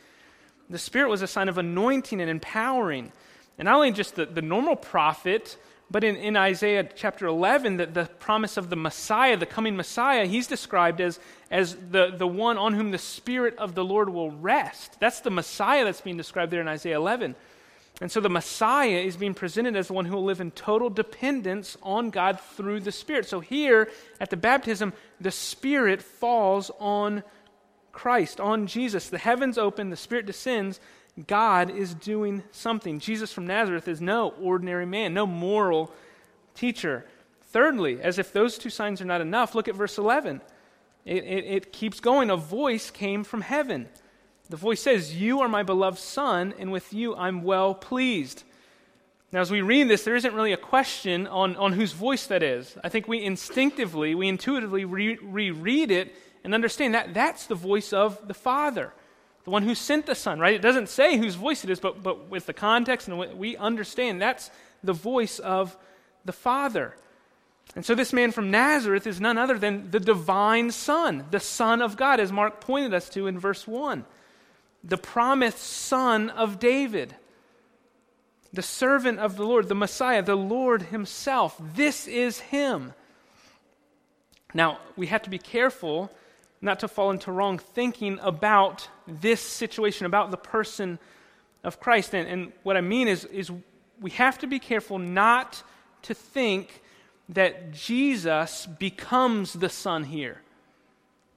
The 0.69 0.79
Spirit 0.79 1.09
was 1.09 1.21
a 1.21 1.27
sign 1.27 1.49
of 1.49 1.59
anointing 1.59 2.19
and 2.19 2.29
empowering. 2.29 3.11
And 3.59 3.67
not 3.67 3.75
only 3.75 3.91
just 3.91 4.15
the, 4.15 4.25
the 4.25 4.41
normal 4.41 4.75
prophet, 4.75 5.55
but 5.91 6.03
in, 6.03 6.15
in 6.15 6.35
Isaiah 6.35 6.89
chapter 6.95 7.27
11, 7.27 7.77
the, 7.77 7.85
the 7.85 8.05
promise 8.19 8.57
of 8.57 8.71
the 8.71 8.75
Messiah, 8.75 9.37
the 9.37 9.45
coming 9.45 9.75
Messiah, 9.75 10.25
he's 10.25 10.47
described 10.47 10.99
as, 10.99 11.19
as 11.51 11.75
the, 11.75 12.11
the 12.17 12.25
one 12.25 12.57
on 12.57 12.73
whom 12.73 12.89
the 12.89 12.97
Spirit 12.97 13.55
of 13.59 13.75
the 13.75 13.85
Lord 13.85 14.09
will 14.09 14.31
rest. 14.31 14.99
That's 14.99 15.19
the 15.19 15.29
Messiah 15.29 15.85
that's 15.85 16.01
being 16.01 16.17
described 16.17 16.51
there 16.51 16.61
in 16.61 16.67
Isaiah 16.67 16.97
11. 16.97 17.35
And 18.01 18.11
so 18.11 18.19
the 18.19 18.29
Messiah 18.29 18.97
is 18.97 19.17
being 19.17 19.33
presented 19.33 19.75
as 19.75 19.87
the 19.87 19.93
one 19.93 20.05
who 20.05 20.15
will 20.15 20.23
live 20.23 20.41
in 20.41 20.51
total 20.51 20.89
dependence 20.89 21.77
on 21.83 22.09
God 22.09 22.39
through 22.39 22.79
the 22.81 22.91
Spirit. 22.91 23.27
So 23.27 23.39
here 23.39 23.89
at 24.19 24.29
the 24.29 24.37
baptism, 24.37 24.93
the 25.21 25.31
Spirit 25.31 26.01
falls 26.01 26.71
on 26.79 27.23
Christ, 27.91 28.39
on 28.39 28.65
Jesus. 28.65 29.09
The 29.09 29.19
heavens 29.19 29.57
open, 29.57 29.91
the 29.91 29.95
Spirit 29.95 30.25
descends, 30.25 30.79
God 31.27 31.69
is 31.69 31.93
doing 31.93 32.43
something. 32.51 32.99
Jesus 32.99 33.31
from 33.31 33.45
Nazareth 33.45 33.87
is 33.87 34.01
no 34.01 34.29
ordinary 34.41 34.87
man, 34.87 35.13
no 35.13 35.27
moral 35.27 35.93
teacher. 36.55 37.05
Thirdly, 37.51 38.01
as 38.01 38.17
if 38.17 38.33
those 38.33 38.57
two 38.57 38.71
signs 38.71 38.99
are 38.99 39.05
not 39.05 39.21
enough, 39.21 39.53
look 39.53 39.67
at 39.67 39.75
verse 39.75 39.99
11. 39.99 40.41
It, 41.05 41.23
it, 41.23 41.45
it, 41.45 41.73
keeps 41.73 41.99
going. 41.99 42.31
A 42.31 42.37
voice 42.37 42.89
came 42.89 43.23
from 43.23 43.41
heaven. 43.41 43.89
The 44.49 44.57
voice 44.57 44.81
says, 44.81 45.15
You 45.15 45.41
are 45.41 45.47
my 45.47 45.63
beloved 45.63 45.99
Son, 45.99 46.53
and 46.57 46.71
with 46.71 46.93
you 46.93 47.15
I'm 47.15 47.43
well 47.43 47.73
pleased. 47.73 48.43
Now, 49.31 49.41
as 49.41 49.49
we 49.49 49.61
read 49.61 49.89
this, 49.89 50.03
there 50.03 50.15
isn't 50.15 50.33
really 50.33 50.53
a 50.53 50.57
question 50.57 51.25
on, 51.25 51.55
on 51.55 51.73
whose 51.73 51.91
voice 51.91 52.27
that 52.27 52.43
is. 52.43 52.77
I 52.83 52.89
think 52.89 53.07
we 53.07 53.23
instinctively, 53.23 54.13
we 54.13 54.27
intuitively 54.27 54.85
re- 54.85 55.17
reread 55.21 55.89
it 55.89 56.15
and 56.43 56.53
understand 56.53 56.93
that 56.93 57.13
that's 57.13 57.47
the 57.47 57.55
voice 57.55 57.93
of 57.93 58.27
the 58.27 58.33
Father 58.33 58.93
the 59.43 59.49
one 59.49 59.63
who 59.63 59.75
sent 59.75 60.05
the 60.05 60.15
Son, 60.15 60.39
right? 60.39 60.53
It 60.53 60.61
doesn't 60.61 60.89
say 60.89 61.17
whose 61.17 61.35
voice 61.35 61.63
it 61.63 61.69
is, 61.69 61.79
but, 61.79 62.01
but 62.01 62.29
with 62.29 62.45
the 62.45 62.53
context 62.53 63.07
and 63.07 63.17
we 63.37 63.57
understand 63.57 64.21
that's 64.21 64.49
the 64.83 64.93
voice 64.93 65.39
of 65.39 65.77
the 66.25 66.31
Father. 66.31 66.95
And 67.75 67.85
so 67.85 67.95
this 67.95 68.13
man 68.13 68.31
from 68.31 68.51
Nazareth 68.51 69.07
is 69.07 69.19
none 69.19 69.37
other 69.37 69.57
than 69.57 69.91
the 69.91 69.99
divine 69.99 70.71
Son, 70.71 71.25
the 71.31 71.39
Son 71.39 71.81
of 71.81 71.97
God, 71.97 72.19
as 72.19 72.31
Mark 72.31 72.61
pointed 72.61 72.93
us 72.93 73.09
to 73.09 73.27
in 73.27 73.39
verse 73.39 73.67
1. 73.67 74.05
The 74.83 74.97
promised 74.97 75.59
Son 75.59 76.29
of 76.29 76.59
David, 76.59 77.15
the 78.51 78.61
servant 78.61 79.19
of 79.19 79.37
the 79.37 79.43
Lord, 79.43 79.69
the 79.69 79.75
Messiah, 79.75 80.21
the 80.21 80.35
Lord 80.35 80.83
Himself. 80.83 81.59
This 81.75 82.07
is 82.07 82.39
Him. 82.39 82.93
Now, 84.53 84.79
we 84.95 85.07
have 85.07 85.23
to 85.23 85.29
be 85.29 85.39
careful 85.39 86.11
not 86.61 86.79
to 86.79 86.87
fall 86.87 87.11
into 87.11 87.31
wrong 87.31 87.57
thinking 87.57 88.19
about 88.21 88.87
this 89.07 89.41
situation, 89.41 90.05
about 90.05 90.31
the 90.31 90.37
person 90.37 90.99
of 91.63 91.79
Christ. 91.79 92.13
And, 92.13 92.27
and 92.27 92.51
what 92.63 92.77
I 92.77 92.81
mean 92.81 93.07
is, 93.07 93.25
is 93.25 93.51
we 93.99 94.11
have 94.11 94.37
to 94.39 94.47
be 94.47 94.59
careful 94.59 94.99
not 94.99 95.63
to 96.03 96.13
think 96.13 96.81
that 97.29 97.71
Jesus 97.71 98.65
becomes 98.65 99.53
the 99.53 99.69
Son 99.69 100.03
here. 100.03 100.41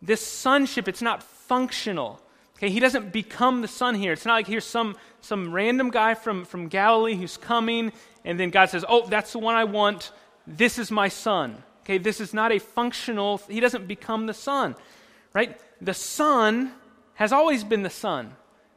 This 0.02 0.24
sonship, 0.24 0.88
it's 0.88 1.02
not 1.02 1.22
functional. 1.22 2.20
Okay, 2.56 2.70
he 2.70 2.80
doesn't 2.80 3.12
become 3.12 3.60
the 3.60 3.68
son 3.68 3.94
here. 3.94 4.12
It's 4.12 4.24
not 4.24 4.34
like 4.34 4.46
here's 4.46 4.64
some, 4.64 4.96
some 5.20 5.52
random 5.52 5.90
guy 5.90 6.14
from, 6.14 6.44
from 6.44 6.68
Galilee 6.68 7.14
who's 7.14 7.36
coming, 7.36 7.92
and 8.24 8.40
then 8.40 8.50
God 8.50 8.70
says, 8.70 8.84
Oh, 8.88 9.06
that's 9.06 9.32
the 9.32 9.38
one 9.38 9.54
I 9.54 9.64
want. 9.64 10.10
This 10.46 10.78
is 10.78 10.90
my 10.90 11.08
son. 11.08 11.62
Okay, 11.84 11.98
this 11.98 12.20
is 12.20 12.32
not 12.32 12.52
a 12.52 12.58
functional, 12.58 13.40
he 13.48 13.60
doesn't 13.60 13.86
become 13.86 14.26
the 14.26 14.34
son 14.34 14.74
right? 15.36 15.60
The 15.82 15.92
Son 15.92 16.72
has 17.16 17.30
always 17.30 17.62
been 17.62 17.82
the 17.82 17.90
Son. 17.90 18.34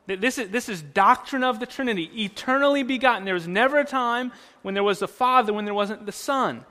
This 0.07 0.37
is, 0.37 0.49
this 0.49 0.67
is 0.67 0.81
doctrine 0.81 1.43
of 1.45 1.61
the 1.61 1.65
Trinity, 1.65 2.11
eternally 2.21 2.83
begotten. 2.83 3.23
There 3.23 3.33
was 3.33 3.47
never 3.47 3.79
a 3.79 3.85
time 3.85 4.33
when 4.61 4.73
there 4.73 4.83
was 4.83 4.99
the 4.99 5.07
Father, 5.07 5.53
when 5.53 5.63
there 5.63 5.73
wasn't 5.73 6.05
the 6.05 6.11
Son. 6.11 6.65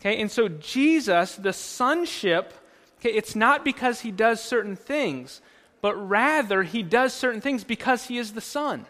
Okay, 0.00 0.20
and 0.20 0.28
so 0.28 0.48
Jesus, 0.48 1.36
the 1.36 1.52
sonship, 1.52 2.52
okay, 2.98 3.10
it's 3.10 3.36
not 3.36 3.64
because 3.64 4.00
he 4.00 4.10
does 4.10 4.42
certain 4.42 4.74
things, 4.74 5.40
but 5.82 5.94
rather 5.96 6.62
he 6.62 6.82
does 6.82 7.12
certain 7.12 7.42
things 7.42 7.64
because 7.64 8.06
he 8.06 8.16
is 8.16 8.32
the 8.32 8.40
Son. 8.40 8.86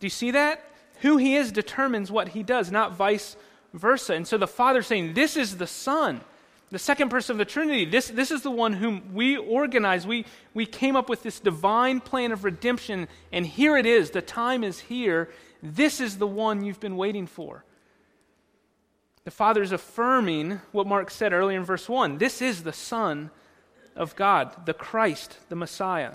Do 0.00 0.06
you 0.06 0.10
see 0.10 0.32
that? 0.32 0.64
Who 1.02 1.18
he 1.18 1.36
is 1.36 1.52
determines 1.52 2.10
what 2.10 2.30
he 2.30 2.42
does, 2.42 2.72
not 2.72 2.96
vice 2.96 3.36
versa. 3.74 4.14
And 4.14 4.26
so 4.26 4.38
the 4.38 4.48
Father 4.48 4.82
saying, 4.82 5.14
This 5.14 5.36
is 5.36 5.58
the 5.58 5.66
Son. 5.66 6.22
The 6.70 6.78
second 6.78 7.08
person 7.08 7.32
of 7.32 7.38
the 7.38 7.46
Trinity, 7.46 7.86
this, 7.86 8.08
this 8.08 8.30
is 8.30 8.42
the 8.42 8.50
one 8.50 8.74
whom 8.74 9.14
we 9.14 9.38
organized. 9.38 10.06
We, 10.06 10.26
we 10.52 10.66
came 10.66 10.96
up 10.96 11.08
with 11.08 11.22
this 11.22 11.40
divine 11.40 12.00
plan 12.00 12.30
of 12.30 12.44
redemption, 12.44 13.08
and 13.32 13.46
here 13.46 13.78
it 13.78 13.86
is. 13.86 14.10
The 14.10 14.20
time 14.20 14.62
is 14.62 14.78
here. 14.80 15.30
This 15.62 15.98
is 15.98 16.18
the 16.18 16.26
one 16.26 16.62
you've 16.62 16.80
been 16.80 16.98
waiting 16.98 17.26
for. 17.26 17.64
The 19.24 19.30
Father 19.30 19.62
is 19.62 19.72
affirming 19.72 20.60
what 20.72 20.86
Mark 20.86 21.10
said 21.10 21.32
earlier 21.32 21.58
in 21.58 21.64
verse 21.64 21.88
1. 21.88 22.18
This 22.18 22.42
is 22.42 22.62
the 22.64 22.72
Son 22.72 23.30
of 23.96 24.16
God, 24.16 24.66
the 24.66 24.74
Christ, 24.74 25.38
the 25.48 25.56
Messiah. 25.56 26.12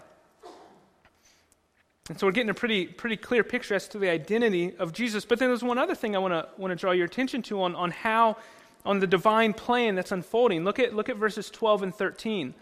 And 2.10 2.20
so 2.20 2.28
we're 2.28 2.34
getting 2.34 2.50
a 2.50 2.54
pretty, 2.54 2.86
pretty 2.86 3.16
clear 3.16 3.44
picture 3.44 3.76
as 3.76 3.88
to 3.90 3.98
the 3.98 4.10
identity 4.10 4.76
of 4.78 4.92
Jesus. 4.92 5.24
But 5.24 5.40
then 5.40 5.50
there's 5.50 5.64
one 5.64 5.78
other 5.78 5.96
thing 5.96 6.16
I 6.16 6.20
want 6.20 6.34
to 6.34 6.48
want 6.58 6.72
to 6.72 6.76
draw 6.76 6.92
your 6.92 7.06
attention 7.06 7.42
to 7.44 7.62
on, 7.62 7.76
on 7.76 7.92
how 7.92 8.38
on 8.86 9.00
the 9.00 9.08
divine 9.08 9.54
plan 9.54 9.96
that's 9.96 10.12
unfolding. 10.12 10.66
Look 10.66 10.80
at, 10.80 10.94
look 10.94 11.10
at 11.10 11.16
verses 11.16 11.50
12 11.50 11.84
and 11.84 11.96
13. 11.96 12.54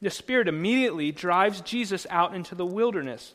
The 0.00 0.10
Spirit 0.10 0.48
immediately 0.48 1.12
drives 1.12 1.60
Jesus 1.60 2.06
out 2.08 2.34
into 2.34 2.54
the 2.54 2.64
wilderness. 2.64 3.34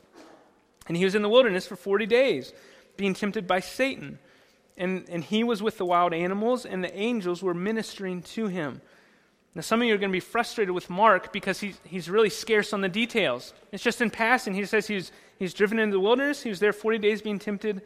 And 0.87 0.97
he 0.97 1.05
was 1.05 1.15
in 1.15 1.21
the 1.21 1.29
wilderness 1.29 1.67
for 1.67 1.75
40 1.75 2.07
days, 2.07 2.53
being 2.97 3.13
tempted 3.13 3.45
by 3.45 3.59
Satan. 3.59 4.17
And, 4.77 5.05
and 5.09 5.23
he 5.23 5.43
was 5.43 5.61
with 5.61 5.77
the 5.77 5.85
wild 5.85 6.13
animals, 6.13 6.65
and 6.65 6.83
the 6.83 6.95
angels 6.95 7.43
were 7.43 7.53
ministering 7.53 8.23
to 8.23 8.47
him. 8.47 8.81
Now, 9.55 9.61
some 9.61 9.81
of 9.81 9.87
you 9.87 9.93
are 9.93 9.97
going 9.97 10.11
to 10.11 10.15
be 10.15 10.19
frustrated 10.19 10.75
with 10.75 10.89
Mark 10.89 11.31
because 11.31 11.61
he's, 11.61 11.79
he's 11.85 12.09
really 12.09 12.29
scarce 12.29 12.73
on 12.73 12.81
the 12.81 12.89
details. 12.89 13.53
It's 13.71 13.81
just 13.81 14.01
in 14.01 14.09
passing. 14.09 14.53
He 14.53 14.65
says 14.65 14.85
he's, 14.85 15.13
he's 15.39 15.53
driven 15.53 15.79
into 15.79 15.93
the 15.93 15.99
wilderness. 16.01 16.43
He 16.43 16.49
was 16.49 16.59
there 16.59 16.73
40 16.73 16.97
days 16.97 17.21
being 17.21 17.39
tempted 17.39 17.81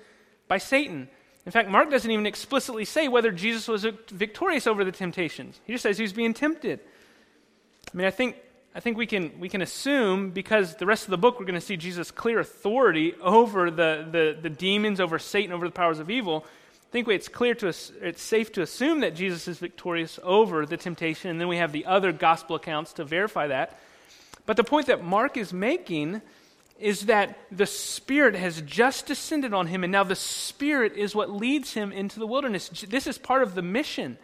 by 0.48 0.58
Satan. 0.58 1.08
In 1.46 1.52
fact, 1.52 1.70
Mark 1.70 1.92
doesn't 1.92 2.10
even 2.10 2.26
explicitly 2.26 2.86
say 2.86 3.08
whether 3.08 3.32
Jesus 3.32 3.68
was 3.68 3.86
victorious 4.10 4.66
over 4.66 4.84
the 4.84 4.92
temptations. 4.92 5.62
He 5.64 5.74
just 5.74 5.84
says 5.84 5.98
he 5.98 6.04
was 6.04 6.14
being 6.14 6.34
tempted. 6.34 6.80
I 7.94 7.98
mean, 7.98 8.08
I 8.08 8.12
think, 8.12 8.36
I 8.74 8.80
think 8.80 8.98
we, 8.98 9.06
can, 9.06 9.40
we 9.40 9.48
can 9.48 9.62
assume, 9.62 10.32
because 10.32 10.76
the 10.76 10.88
rest 10.88 11.04
of 11.04 11.12
the 11.12 11.18
book 11.20 11.40
we're 11.40 11.46
going 11.46 11.54
to 11.54 11.62
see 11.62 11.78
Jesus' 11.78 12.10
clear 12.10 12.40
authority 12.40 13.14
over 13.22 13.70
the, 13.70 14.08
the, 14.12 14.38
the 14.42 14.50
demons, 14.50 15.00
over 15.00 15.20
Satan, 15.20 15.54
over 15.54 15.68
the 15.68 15.74
powers 15.74 16.00
of 16.00 16.10
evil. 16.10 16.46
I 16.90 16.92
think 16.92 17.08
it's 17.08 17.28
clear 17.28 17.54
to 17.54 17.70
us, 17.70 17.92
it's 18.02 18.22
safe 18.22 18.52
to 18.54 18.64
assume 18.64 19.02
that 19.02 19.14
Jesus 19.14 19.48
is 19.48 19.60
victorious 19.60 20.18
over 20.24 20.66
the 20.66 20.76
temptation, 20.76 21.30
and 21.30 21.40
then 21.40 21.48
we 21.48 21.58
have 21.58 21.72
the 21.72 21.86
other 21.86 22.12
gospel 22.12 22.56
accounts 22.56 22.94
to 22.94 23.06
verify 23.06 23.46
that. 23.46 23.80
But 24.48 24.58
the 24.58 24.64
point 24.64 24.88
that 24.88 25.04
Mark 25.04 25.38
is 25.38 25.54
making 25.54 26.24
is 26.80 27.06
that 27.06 27.38
the 27.52 27.68
Spirit 27.68 28.34
has 28.34 28.62
just 28.62 29.06
descended 29.06 29.54
on 29.54 29.68
him, 29.68 29.84
and 29.84 29.92
now 29.92 30.04
the 30.04 30.16
Spirit 30.16 30.94
is 30.94 31.14
what 31.14 31.30
leads 31.30 31.76
him 31.76 31.92
into 31.92 32.20
the 32.20 32.26
wilderness. 32.26 32.70
This 32.70 33.06
is 33.06 33.20
part 33.20 33.44
of 33.44 33.54
the 33.54 33.62
mission. 33.62 34.18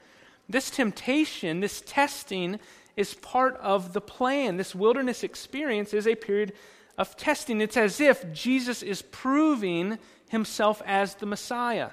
This 0.49 0.71
temptation, 0.71 1.59
this 1.59 1.83
testing, 1.85 2.59
is 2.97 3.13
part 3.13 3.57
of 3.57 3.93
the 3.93 4.01
plan. 4.01 4.57
This 4.57 4.73
wilderness 4.73 5.23
experience 5.23 5.93
is 5.93 6.07
a 6.07 6.15
period 6.15 6.53
of 6.97 7.15
testing. 7.15 7.61
It's 7.61 7.77
as 7.77 8.01
if 8.01 8.33
Jesus 8.33 8.81
is 8.81 9.03
proving 9.03 9.99
himself 10.29 10.81
as 10.83 11.13
the 11.13 11.27
Messiah. 11.27 11.91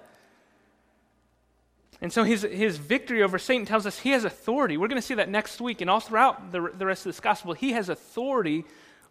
And 2.02 2.12
so 2.12 2.24
his, 2.24 2.42
his 2.42 2.78
victory 2.78 3.22
over 3.22 3.38
Satan 3.38 3.64
tells 3.64 3.86
us 3.86 4.00
he 4.00 4.10
has 4.10 4.24
authority. 4.24 4.76
We're 4.76 4.88
going 4.88 5.00
to 5.00 5.06
see 5.06 5.14
that 5.14 5.28
next 5.28 5.60
week 5.60 5.80
and 5.80 5.88
all 5.88 6.00
throughout 6.00 6.50
the, 6.50 6.72
the 6.76 6.84
rest 6.84 7.06
of 7.06 7.10
this 7.10 7.20
gospel. 7.20 7.52
He 7.52 7.72
has 7.72 7.88
authority 7.88 8.64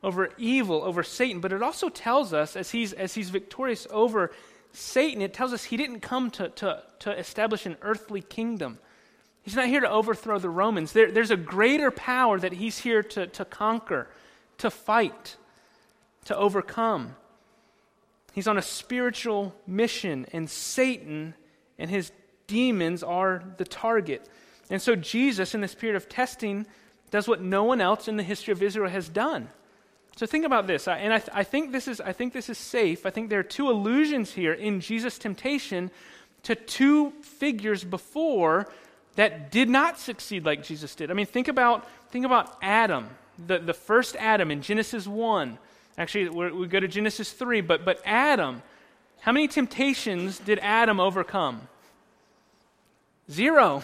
over 0.04 0.30
evil, 0.38 0.84
over 0.84 1.02
Satan. 1.02 1.40
But 1.40 1.54
it 1.54 1.64
also 1.64 1.88
tells 1.88 2.34
us, 2.34 2.58
as 2.58 2.72
he's, 2.72 2.92
as 2.92 3.14
he's 3.14 3.30
victorious 3.30 3.88
over 3.92 4.32
Satan, 4.74 5.22
it 5.22 5.34
tells 5.34 5.54
us 5.54 5.64
he 5.64 5.78
didn't 5.78 6.02
come 6.02 6.32
to, 6.32 6.50
to, 6.50 6.84
to 7.00 7.18
establish 7.18 7.66
an 7.66 7.78
earthly 7.82 8.22
kingdom. 8.22 8.78
He's 9.42 9.56
not 9.56 9.68
here 9.68 9.80
to 9.80 9.90
overthrow 9.90 10.38
the 10.38 10.50
Romans. 10.50 10.92
There, 10.92 11.12
there's 11.12 11.32
a 11.32 11.38
greater 11.38 11.92
power 11.92 12.40
that 12.40 12.52
he's 12.52 12.80
here 12.80 13.04
to, 13.04 13.26
to 13.26 13.46
conquer, 13.46 14.10
to 14.58 14.70
fight, 14.70 15.38
to 16.26 16.36
overcome. 16.36 17.16
He's 18.34 18.48
on 18.48 18.58
a 18.58 18.62
spiritual 18.62 19.56
mission, 19.66 20.26
and 20.34 20.50
Satan 20.50 21.36
and 21.80 21.90
his 21.90 22.12
demons 22.52 23.02
are 23.02 23.42
the 23.56 23.64
target. 23.64 24.28
And 24.70 24.82
so 24.82 24.96
Jesus, 24.96 25.56
in 25.56 25.62
this 25.62 25.74
period 25.74 25.96
of 25.96 26.10
testing, 26.10 26.66
does 27.10 27.28
what 27.28 27.42
no 27.42 27.64
one 27.64 27.80
else 27.80 28.10
in 28.10 28.18
the 28.18 28.24
history 28.24 28.52
of 28.52 28.62
Israel 28.62 28.90
has 28.90 29.08
done. 29.08 29.48
So 30.18 30.26
think 30.26 30.46
about 30.46 30.68
this, 30.68 30.90
and 30.90 31.14
I, 31.14 31.20
th- 31.20 31.30
I, 31.34 31.44
think 31.46 31.72
this 31.72 31.88
is, 31.88 32.02
I 32.02 32.12
think 32.12 32.34
this 32.34 32.50
is 32.50 32.58
safe. 32.58 33.06
I 33.06 33.10
think 33.10 33.30
there 33.30 33.40
are 33.40 33.44
two 33.44 33.70
allusions 33.70 34.34
here 34.34 34.52
in 34.52 34.82
Jesus' 34.82 35.18
temptation 35.18 35.90
to 36.44 36.54
two 36.54 37.12
figures 37.22 37.86
before 37.86 38.70
that 39.16 39.52
did 39.52 39.70
not 39.70 39.98
succeed 39.98 40.46
like 40.46 40.64
Jesus 40.64 40.96
did. 40.96 41.10
I 41.10 41.14
mean, 41.14 41.26
think 41.26 41.48
about, 41.48 41.88
think 42.12 42.26
about 42.26 42.58
Adam, 42.62 43.10
the, 43.48 43.60
the 43.60 43.74
first 43.74 44.18
Adam 44.18 44.52
in 44.52 44.62
Genesis 44.62 45.08
1. 45.08 45.58
Actually, 45.98 46.30
we 46.30 46.68
go 46.68 46.80
to 46.80 46.88
Genesis 46.90 47.32
3, 47.32 47.62
but, 47.62 47.86
but 47.86 48.02
Adam, 48.06 48.62
how 49.22 49.32
many 49.32 49.48
temptations 49.48 50.40
did 50.40 50.60
Adam 50.60 51.00
overcome? 51.00 51.68
Zero. 53.30 53.84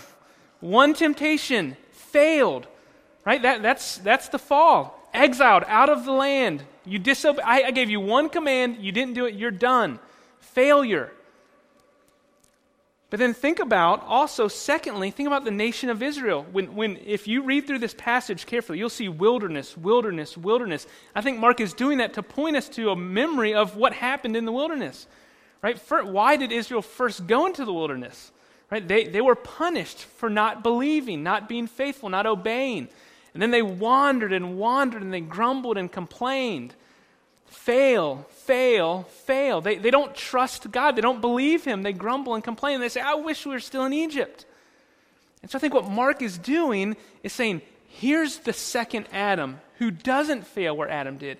One 0.60 0.93
temptation 0.93 1.78
failed. 1.91 2.67
Right? 3.26 3.41
That, 3.41 3.62
that's, 3.62 3.97
that's 3.97 4.30
the 4.30 4.39
fall. 4.39 5.10
Exiled 5.13 5.63
out 5.67 5.89
of 5.89 6.06
the 6.06 6.12
land. 6.12 6.63
You 6.86 7.00
disobey. 7.00 7.41
I, 7.43 7.63
I 7.63 7.71
gave 7.71 7.89
you 7.89 8.00
one 8.00 8.30
command. 8.30 8.78
You 8.80 8.91
didn't 8.91 9.13
do 9.13 9.26
it. 9.26 9.36
You're 9.36 9.52
done. 9.52 10.00
Failure. 10.39 11.12
But 13.10 13.19
then 13.19 13.34
think 13.34 13.60
about 13.60 14.04
also, 14.06 14.50
secondly, 14.50 15.12
think 15.12 15.28
about 15.28 15.45
the 15.45 15.52
nation 15.52 15.89
of 15.89 16.04
Israel. 16.04 16.45
When, 16.52 16.76
when, 16.76 16.97
if 17.06 17.26
you 17.26 17.41
read 17.41 17.65
through 17.65 17.80
this 17.80 17.93
passage 17.93 18.45
carefully, 18.45 18.80
you'll 18.80 18.89
see 18.89 19.08
wilderness, 19.08 19.78
wilderness, 19.78 20.36
wilderness. 20.36 20.86
I 21.15 21.21
think 21.21 21.39
Mark 21.39 21.62
is 21.62 21.73
doing 21.73 22.00
that 22.00 22.13
to 22.15 22.23
point 22.23 22.58
us 22.58 22.67
to 22.69 22.89
a 22.89 22.95
memory 22.97 23.54
of 23.54 23.78
what 23.78 23.93
happened 23.93 24.36
in 24.36 24.43
the 24.43 24.52
wilderness. 24.52 25.08
Right? 25.62 25.80
For, 25.80 26.04
why 26.04 26.36
did 26.36 26.52
Israel 26.52 26.82
first 26.82 27.28
go 27.28 27.45
into 27.45 27.63
the 27.63 27.73
wilderness? 27.73 28.32
Right? 28.69 28.86
They, 28.86 29.06
they 29.06 29.21
were 29.21 29.36
punished 29.36 29.99
for 29.99 30.30
not 30.30 30.62
believing, 30.62 31.23
not 31.23 31.47
being 31.47 31.67
faithful, 31.67 32.10
not 32.10 32.25
obeying. 32.25 32.89
And 33.34 33.41
then 33.41 33.51
they 33.51 33.62
wandered 33.62 34.34
and 34.34 34.58
wandered 34.58 35.01
and 35.01 35.13
they 35.13 35.21
grumbled 35.21 35.77
and 35.77 35.91
complained. 35.91 36.73
Fail, 37.45 38.25
fail, 38.30 39.03
fail. 39.03 39.62
They, 39.62 39.75
they 39.75 39.91
don't 39.91 40.13
trust 40.13 40.69
God. 40.71 40.95
They 40.95 41.01
don't 41.01 41.21
believe 41.21 41.63
Him. 41.63 41.84
They 41.84 41.93
grumble 41.93 42.36
and 42.36 42.43
complain. 42.43 42.82
They 42.82 42.89
say, 42.89 42.99
I 42.99 43.13
wish 43.15 43.45
we 43.45 43.53
were 43.53 43.60
still 43.60 43.86
in 43.86 43.93
Egypt. 43.93 44.45
And 45.41 45.51
so 45.51 45.58
I 45.58 45.62
think 45.62 45.73
what 45.73 45.89
Mark 45.89 46.21
is 46.21 46.38
doing 46.38 46.97
is 47.23 47.32
saying, 47.32 47.62
here's 47.88 48.39
the 48.39 48.53
second 48.53 49.08
Adam 49.13 49.62
who 49.77 49.91
doesn't 49.91 50.45
fail 50.45 50.75
where 50.75 50.89
Adam 50.89 51.17
did. 51.17 51.38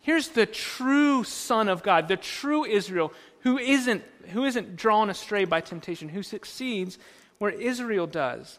Here's 0.00 0.28
the 0.28 0.46
true 0.46 1.24
Son 1.24 1.68
of 1.68 1.82
God, 1.82 2.08
the 2.08 2.16
true 2.16 2.64
Israel 2.64 3.12
who 3.48 3.56
isn't, 3.56 4.04
who 4.32 4.44
isn't 4.44 4.76
drawn 4.76 5.08
astray 5.08 5.46
by 5.46 5.62
temptation, 5.62 6.10
who 6.10 6.22
succeeds 6.22 6.98
where 7.38 7.50
Israel 7.50 8.06
does. 8.06 8.58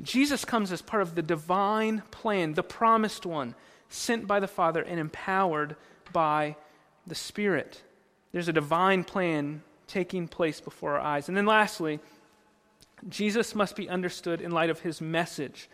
Jesus 0.00 0.44
comes 0.44 0.70
as 0.70 0.82
part 0.82 1.02
of 1.02 1.16
the 1.16 1.22
divine 1.22 2.04
plan, 2.12 2.54
the 2.54 2.62
promised 2.62 3.26
one, 3.26 3.56
sent 3.88 4.28
by 4.28 4.38
the 4.38 4.46
Father 4.46 4.82
and 4.82 5.00
empowered 5.00 5.74
by 6.12 6.54
the 7.08 7.16
Spirit. 7.16 7.82
There's 8.30 8.46
a 8.46 8.52
divine 8.52 9.02
plan 9.02 9.62
taking 9.88 10.28
place 10.28 10.60
before 10.60 10.92
our 10.92 11.00
eyes. 11.00 11.26
And 11.26 11.36
then 11.36 11.46
lastly, 11.46 11.98
Jesus 13.08 13.52
must 13.56 13.74
be 13.74 13.88
understood 13.88 14.40
in 14.40 14.52
light 14.52 14.70
of 14.70 14.78
his 14.78 15.00
message. 15.00 15.68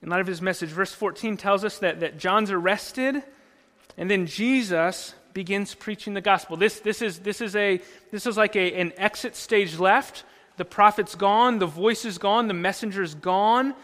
In 0.00 0.10
light 0.10 0.20
of 0.20 0.28
his 0.28 0.40
message, 0.40 0.68
verse 0.68 0.92
14 0.92 1.36
tells 1.36 1.64
us 1.64 1.78
that, 1.78 1.98
that 1.98 2.18
John's 2.18 2.52
arrested, 2.52 3.24
and 3.98 4.08
then 4.08 4.26
Jesus 4.26 5.14
begins 5.34 5.74
preaching 5.74 6.14
the 6.14 6.20
gospel. 6.20 6.56
This, 6.56 6.80
this, 6.80 7.02
is, 7.02 7.18
this, 7.18 7.40
is, 7.40 7.54
a, 7.56 7.80
this 8.10 8.26
is 8.26 8.36
like 8.36 8.56
a, 8.56 8.72
an 8.74 8.92
exit 8.96 9.36
stage 9.36 9.78
left. 9.78 10.24
The 10.56 10.64
prophet's 10.64 11.16
gone, 11.16 11.58
the 11.58 11.66
voice 11.66 12.04
is 12.04 12.18
gone, 12.18 12.46
the 12.46 12.54
messenger's 12.54 13.14
gone. 13.14 13.74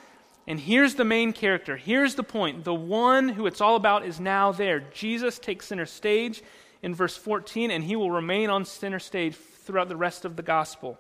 And 0.47 0.59
here's 0.59 0.95
the 0.95 1.05
main 1.05 1.33
character. 1.33 1.77
Here's 1.77 2.15
the 2.15 2.23
point. 2.23 2.65
The 2.65 2.75
one 2.75 3.29
who 3.29 3.47
it's 3.47 3.61
all 3.61 3.77
about 3.77 4.07
is 4.07 4.19
now 4.19 4.53
there. 4.53 4.81
Jesus 4.81 5.39
takes 5.39 5.67
center 5.67 5.87
stage 5.87 6.43
in 6.83 6.95
verse 6.95 7.17
14, 7.17 7.71
and 7.71 7.85
he 7.85 7.97
will 7.97 8.11
remain 8.11 8.49
on 8.49 8.65
center 8.65 8.99
stage 8.99 9.35
throughout 9.35 9.89
the 9.89 9.97
rest 9.97 10.25
of 10.25 10.37
the 10.37 10.43
gospel. 10.43 10.99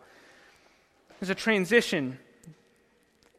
There's 1.18 1.30
a 1.30 1.34
transition 1.34 2.18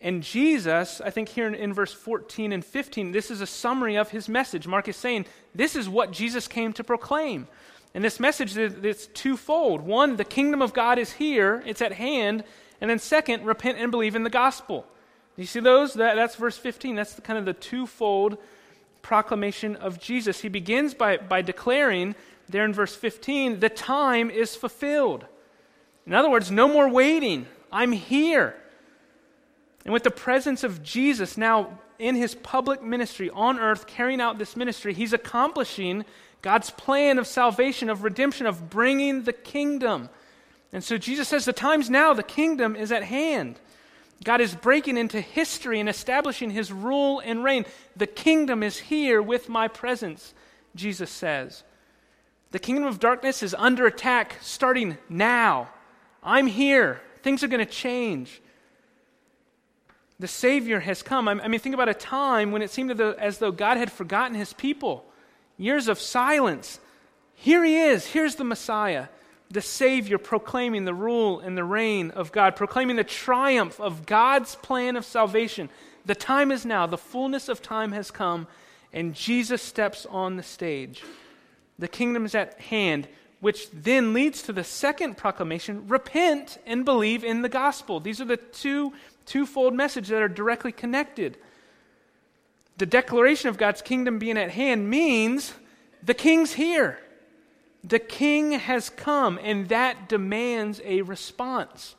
and 0.01 0.23
Jesus, 0.23 0.99
I 0.99 1.11
think 1.11 1.29
here 1.29 1.47
in, 1.47 1.53
in, 1.53 1.73
verse 1.73 1.93
14 1.93 2.51
and 2.51 2.65
15, 2.65 3.11
this 3.11 3.29
is 3.29 3.39
a 3.39 3.45
summary 3.45 3.95
of 3.97 4.09
his 4.09 4.27
message. 4.27 4.65
Mark 4.65 4.87
is 4.87 4.95
saying 4.95 5.25
this 5.53 5.75
is 5.75 5.87
what 5.87 6.11
Jesus 6.11 6.47
came 6.47 6.73
to 6.73 6.83
proclaim. 6.83 7.47
And 7.93 8.03
this 8.03 8.19
message 8.19 8.57
is 8.57 9.07
twofold. 9.13 9.81
One, 9.81 10.15
the 10.15 10.25
kingdom 10.25 10.61
of 10.61 10.73
God 10.73 10.97
is 10.97 11.13
here, 11.13 11.61
it's 11.65 11.81
at 11.81 11.93
hand. 11.93 12.43
And 12.79 12.89
then 12.89 12.97
second, 12.97 13.45
repent 13.45 13.77
and 13.77 13.91
believe 13.91 14.15
in 14.15 14.23
the 14.23 14.29
gospel. 14.29 14.87
You 15.35 15.45
see 15.45 15.59
those? 15.59 15.93
That, 15.93 16.15
that's 16.15 16.35
verse 16.35 16.57
15. 16.57 16.95
That's 16.95 17.13
the, 17.13 17.21
kind 17.21 17.37
of 17.37 17.45
the 17.45 17.53
twofold 17.53 18.37
proclamation 19.03 19.75
of 19.75 19.99
Jesus. 19.99 20.41
He 20.41 20.49
begins 20.49 20.93
by, 20.93 21.17
by 21.17 21.41
declaring 21.41 22.15
there 22.49 22.65
in 22.65 22.73
verse 22.73 22.95
15, 22.95 23.59
the 23.59 23.69
time 23.69 24.31
is 24.31 24.55
fulfilled. 24.55 25.25
In 26.07 26.13
other 26.13 26.29
words, 26.29 26.49
no 26.49 26.67
more 26.67 26.89
waiting. 26.89 27.45
I'm 27.71 27.91
here. 27.91 28.55
And 29.83 29.93
with 29.93 30.03
the 30.03 30.11
presence 30.11 30.63
of 30.63 30.83
Jesus 30.83 31.37
now 31.37 31.79
in 31.97 32.15
his 32.15 32.35
public 32.35 32.81
ministry 32.81 33.29
on 33.29 33.59
earth, 33.59 33.87
carrying 33.87 34.21
out 34.21 34.37
this 34.37 34.55
ministry, 34.55 34.93
he's 34.93 35.13
accomplishing 35.13 36.05
God's 36.41 36.71
plan 36.71 37.19
of 37.19 37.27
salvation, 37.27 37.89
of 37.89 38.03
redemption, 38.03 38.47
of 38.47 38.69
bringing 38.69 39.23
the 39.23 39.33
kingdom. 39.33 40.09
And 40.73 40.83
so 40.83 40.97
Jesus 40.97 41.27
says, 41.27 41.45
The 41.45 41.53
time's 41.53 41.89
now, 41.89 42.13
the 42.13 42.23
kingdom 42.23 42.75
is 42.75 42.91
at 42.91 43.03
hand. 43.03 43.59
God 44.23 44.39
is 44.39 44.53
breaking 44.53 44.97
into 44.97 45.19
history 45.19 45.79
and 45.79 45.89
establishing 45.89 46.51
his 46.51 46.71
rule 46.71 47.19
and 47.19 47.43
reign. 47.43 47.65
The 47.95 48.07
kingdom 48.07 48.61
is 48.61 48.77
here 48.77 49.21
with 49.21 49.49
my 49.49 49.67
presence, 49.67 50.33
Jesus 50.75 51.09
says. 51.09 51.63
The 52.51 52.59
kingdom 52.59 52.85
of 52.85 52.99
darkness 52.99 53.41
is 53.41 53.55
under 53.55 53.87
attack 53.87 54.37
starting 54.41 54.97
now. 55.09 55.69
I'm 56.21 56.45
here. 56.45 57.01
Things 57.23 57.43
are 57.43 57.47
going 57.47 57.65
to 57.65 57.71
change 57.71 58.41
the 60.21 60.27
Savior 60.27 60.79
has 60.79 61.01
come. 61.01 61.27
I 61.27 61.47
mean, 61.47 61.59
think 61.59 61.73
about 61.73 61.89
a 61.89 61.95
time 61.95 62.51
when 62.51 62.61
it 62.61 62.69
seemed 62.69 63.01
as 63.01 63.39
though 63.39 63.51
God 63.51 63.77
had 63.77 63.91
forgotten 63.91 64.35
his 64.35 64.53
people. 64.53 65.03
Years 65.57 65.87
of 65.87 65.99
silence. 65.99 66.79
Here 67.33 67.63
he 67.63 67.75
is. 67.75 68.05
Here's 68.05 68.35
the 68.35 68.43
Messiah, 68.43 69.07
the 69.49 69.61
Savior, 69.61 70.19
proclaiming 70.19 70.85
the 70.85 70.93
rule 70.93 71.39
and 71.39 71.57
the 71.57 71.63
reign 71.63 72.11
of 72.11 72.31
God, 72.31 72.55
proclaiming 72.55 72.97
the 72.97 73.03
triumph 73.03 73.79
of 73.79 74.05
God's 74.05 74.55
plan 74.57 74.95
of 74.95 75.05
salvation. 75.05 75.69
The 76.05 76.13
time 76.13 76.51
is 76.51 76.67
now. 76.67 76.85
The 76.85 76.99
fullness 76.99 77.49
of 77.49 77.63
time 77.63 77.91
has 77.91 78.11
come, 78.11 78.45
and 78.93 79.15
Jesus 79.15 79.63
steps 79.63 80.05
on 80.05 80.37
the 80.37 80.43
stage. 80.43 81.03
The 81.79 81.87
kingdom 81.87 82.25
is 82.25 82.35
at 82.35 82.59
hand, 82.59 83.07
which 83.39 83.71
then 83.71 84.13
leads 84.13 84.43
to 84.43 84.53
the 84.53 84.63
second 84.63 85.17
proclamation 85.17 85.87
repent 85.87 86.59
and 86.67 86.85
believe 86.85 87.23
in 87.23 87.41
the 87.41 87.49
gospel. 87.49 87.99
These 87.99 88.21
are 88.21 88.25
the 88.25 88.37
two 88.37 88.93
twofold 89.25 89.73
message 89.73 90.07
that 90.09 90.21
are 90.21 90.27
directly 90.27 90.71
connected. 90.71 91.37
The 92.77 92.85
declaration 92.85 93.49
of 93.49 93.57
God's 93.57 93.81
kingdom 93.81 94.19
being 94.19 94.37
at 94.37 94.51
hand 94.51 94.89
means 94.89 95.53
the 96.03 96.13
king's 96.13 96.53
here. 96.53 96.97
The 97.83 97.99
king 97.99 98.53
has 98.53 98.89
come, 98.89 99.39
and 99.41 99.69
that 99.69 100.09
demands 100.09 100.81
a 100.83 101.01
response. 101.01 101.95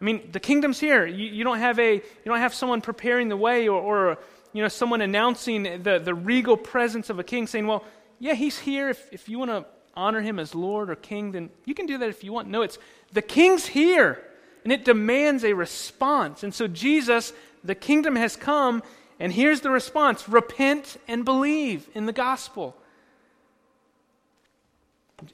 I 0.00 0.04
mean, 0.04 0.30
the 0.32 0.40
kingdom's 0.40 0.80
here. 0.80 1.06
You, 1.06 1.28
you, 1.28 1.44
don't 1.44 1.58
have 1.58 1.78
a 1.78 1.94
you 1.94 2.02
don't 2.24 2.38
have 2.38 2.54
someone 2.54 2.80
preparing 2.80 3.28
the 3.28 3.36
way 3.36 3.68
or, 3.68 3.80
or 3.80 4.18
you 4.52 4.62
know 4.62 4.68
someone 4.68 5.00
announcing 5.00 5.82
the, 5.82 6.00
the 6.02 6.14
regal 6.14 6.56
presence 6.56 7.08
of 7.08 7.20
a 7.20 7.24
king 7.24 7.46
saying, 7.46 7.68
Well, 7.68 7.84
yeah, 8.18 8.34
he's 8.34 8.58
here. 8.58 8.88
If, 8.88 9.12
if 9.12 9.28
you 9.28 9.38
want 9.38 9.52
to 9.52 9.64
honor 9.94 10.20
him 10.20 10.38
as 10.38 10.54
Lord 10.54 10.90
or 10.90 10.96
King, 10.96 11.32
then 11.32 11.50
you 11.64 11.74
can 11.74 11.86
do 11.86 11.98
that 11.98 12.08
if 12.08 12.24
you 12.24 12.32
want. 12.32 12.48
No, 12.48 12.62
it's 12.62 12.78
the 13.12 13.22
king's 13.22 13.66
here 13.66 14.22
and 14.64 14.72
it 14.72 14.84
demands 14.84 15.44
a 15.44 15.52
response. 15.54 16.42
And 16.42 16.54
so, 16.54 16.66
Jesus, 16.68 17.32
the 17.64 17.74
kingdom 17.74 18.16
has 18.16 18.36
come, 18.36 18.82
and 19.18 19.32
here's 19.32 19.60
the 19.60 19.70
response 19.70 20.28
repent 20.28 20.96
and 21.08 21.24
believe 21.24 21.88
in 21.94 22.06
the 22.06 22.12
gospel. 22.12 22.76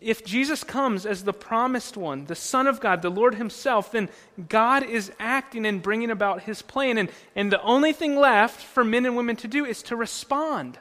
If 0.01 0.25
Jesus 0.25 0.65
comes 0.65 1.07
as 1.07 1.25
the 1.25 1.33
promised 1.33 1.97
one, 1.97 2.27
the 2.27 2.35
Son 2.35 2.67
of 2.67 2.81
God, 2.81 3.01
the 3.01 3.11
Lord 3.11 3.37
Himself, 3.37 3.93
then 3.93 4.11
God 4.49 4.83
is 4.83 5.11
acting 5.19 5.65
and 5.65 5.83
bringing 5.83 6.11
about 6.11 6.43
His 6.43 6.61
plan. 6.61 6.99
And, 6.99 7.09
and 7.35 7.51
the 7.51 7.63
only 7.63 7.93
thing 7.93 8.17
left 8.17 8.61
for 8.61 8.85
men 8.85 9.07
and 9.07 9.17
women 9.17 9.37
to 9.37 9.49
do 9.49 9.65
is 9.65 9.83
to 9.85 9.97
respond. 9.97 10.79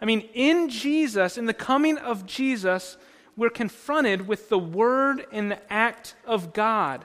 I 0.00 0.04
mean, 0.04 0.28
in 0.34 0.68
Jesus, 0.68 1.38
in 1.38 1.46
the 1.46 1.54
coming 1.54 1.98
of 1.98 2.26
Jesus, 2.26 2.96
we're 3.36 3.50
confronted 3.50 4.26
with 4.26 4.48
the 4.48 4.58
word 4.58 5.24
and 5.30 5.50
the 5.50 5.72
act 5.72 6.14
of 6.26 6.52
God. 6.52 7.04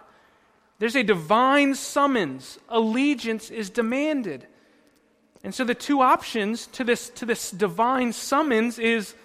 There's 0.80 0.96
a 0.96 1.04
divine 1.04 1.76
summons. 1.76 2.60
Allegiance 2.70 3.50
is 3.50 3.70
demanded. 3.70 4.46
And 5.44 5.54
so 5.54 5.64
the 5.64 5.76
two 5.76 6.02
options 6.02 6.68
to 6.68 6.84
this, 6.84 7.10
to 7.12 7.26
this 7.26 7.52
divine 7.52 8.14
summons 8.14 8.80
is 8.80 9.16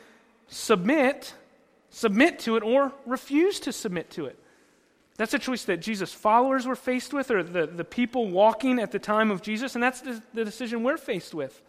submit 0.49 1.35
submit 1.91 2.39
to 2.41 2.57
it 2.57 2.63
or 2.63 2.93
refuse 3.05 3.61
to 3.61 3.73
submit 3.73 4.11
to 4.11 4.27
it. 4.27 4.39
That's 5.17 5.35
a 5.35 5.39
choice 5.39 5.65
that 5.65 5.79
Jesus' 5.79 6.15
followers 6.15 6.67
were 6.67 6.77
faced 6.77 7.13
with, 7.13 7.31
or 7.31 7.43
the, 7.43 7.67
the 7.67 7.85
people 7.85 8.29
walking 8.29 8.79
at 8.79 8.91
the 8.91 8.99
time 8.99 9.31
of 9.31 9.43
Jesus, 9.43 9.75
and 9.75 9.83
that's 9.83 10.01
the, 10.01 10.23
the 10.33 10.45
decision 10.45 10.83
we're 10.83 10.97
faced 10.97 11.35
with. 11.35 11.61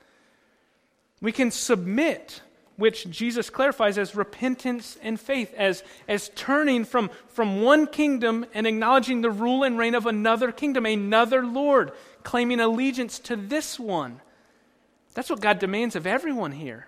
We 1.21 1.33
can 1.33 1.51
submit, 1.51 2.41
which 2.77 3.09
Jesus 3.09 3.49
clarifies 3.49 3.97
as 3.97 4.15
repentance 4.15 4.97
and 5.01 5.19
faith, 5.19 5.53
as, 5.55 5.83
as 6.07 6.29
turning 6.35 6.85
from, 6.85 7.09
from 7.27 7.61
one 7.61 7.85
kingdom 7.87 8.45
and 8.53 8.65
acknowledging 8.65 9.21
the 9.21 9.29
rule 9.29 9.63
and 9.63 9.77
reign 9.77 9.95
of 9.95 10.05
another 10.05 10.51
kingdom, 10.51 10.85
another 10.85 11.45
Lord, 11.45 11.91
claiming 12.23 12.59
allegiance 12.59 13.19
to 13.19 13.35
this 13.35 13.79
one. 13.79 14.21
That's 15.13 15.29
what 15.29 15.41
God 15.41 15.59
demands 15.59 15.95
of 15.95 16.07
everyone 16.07 16.53
here. 16.53 16.87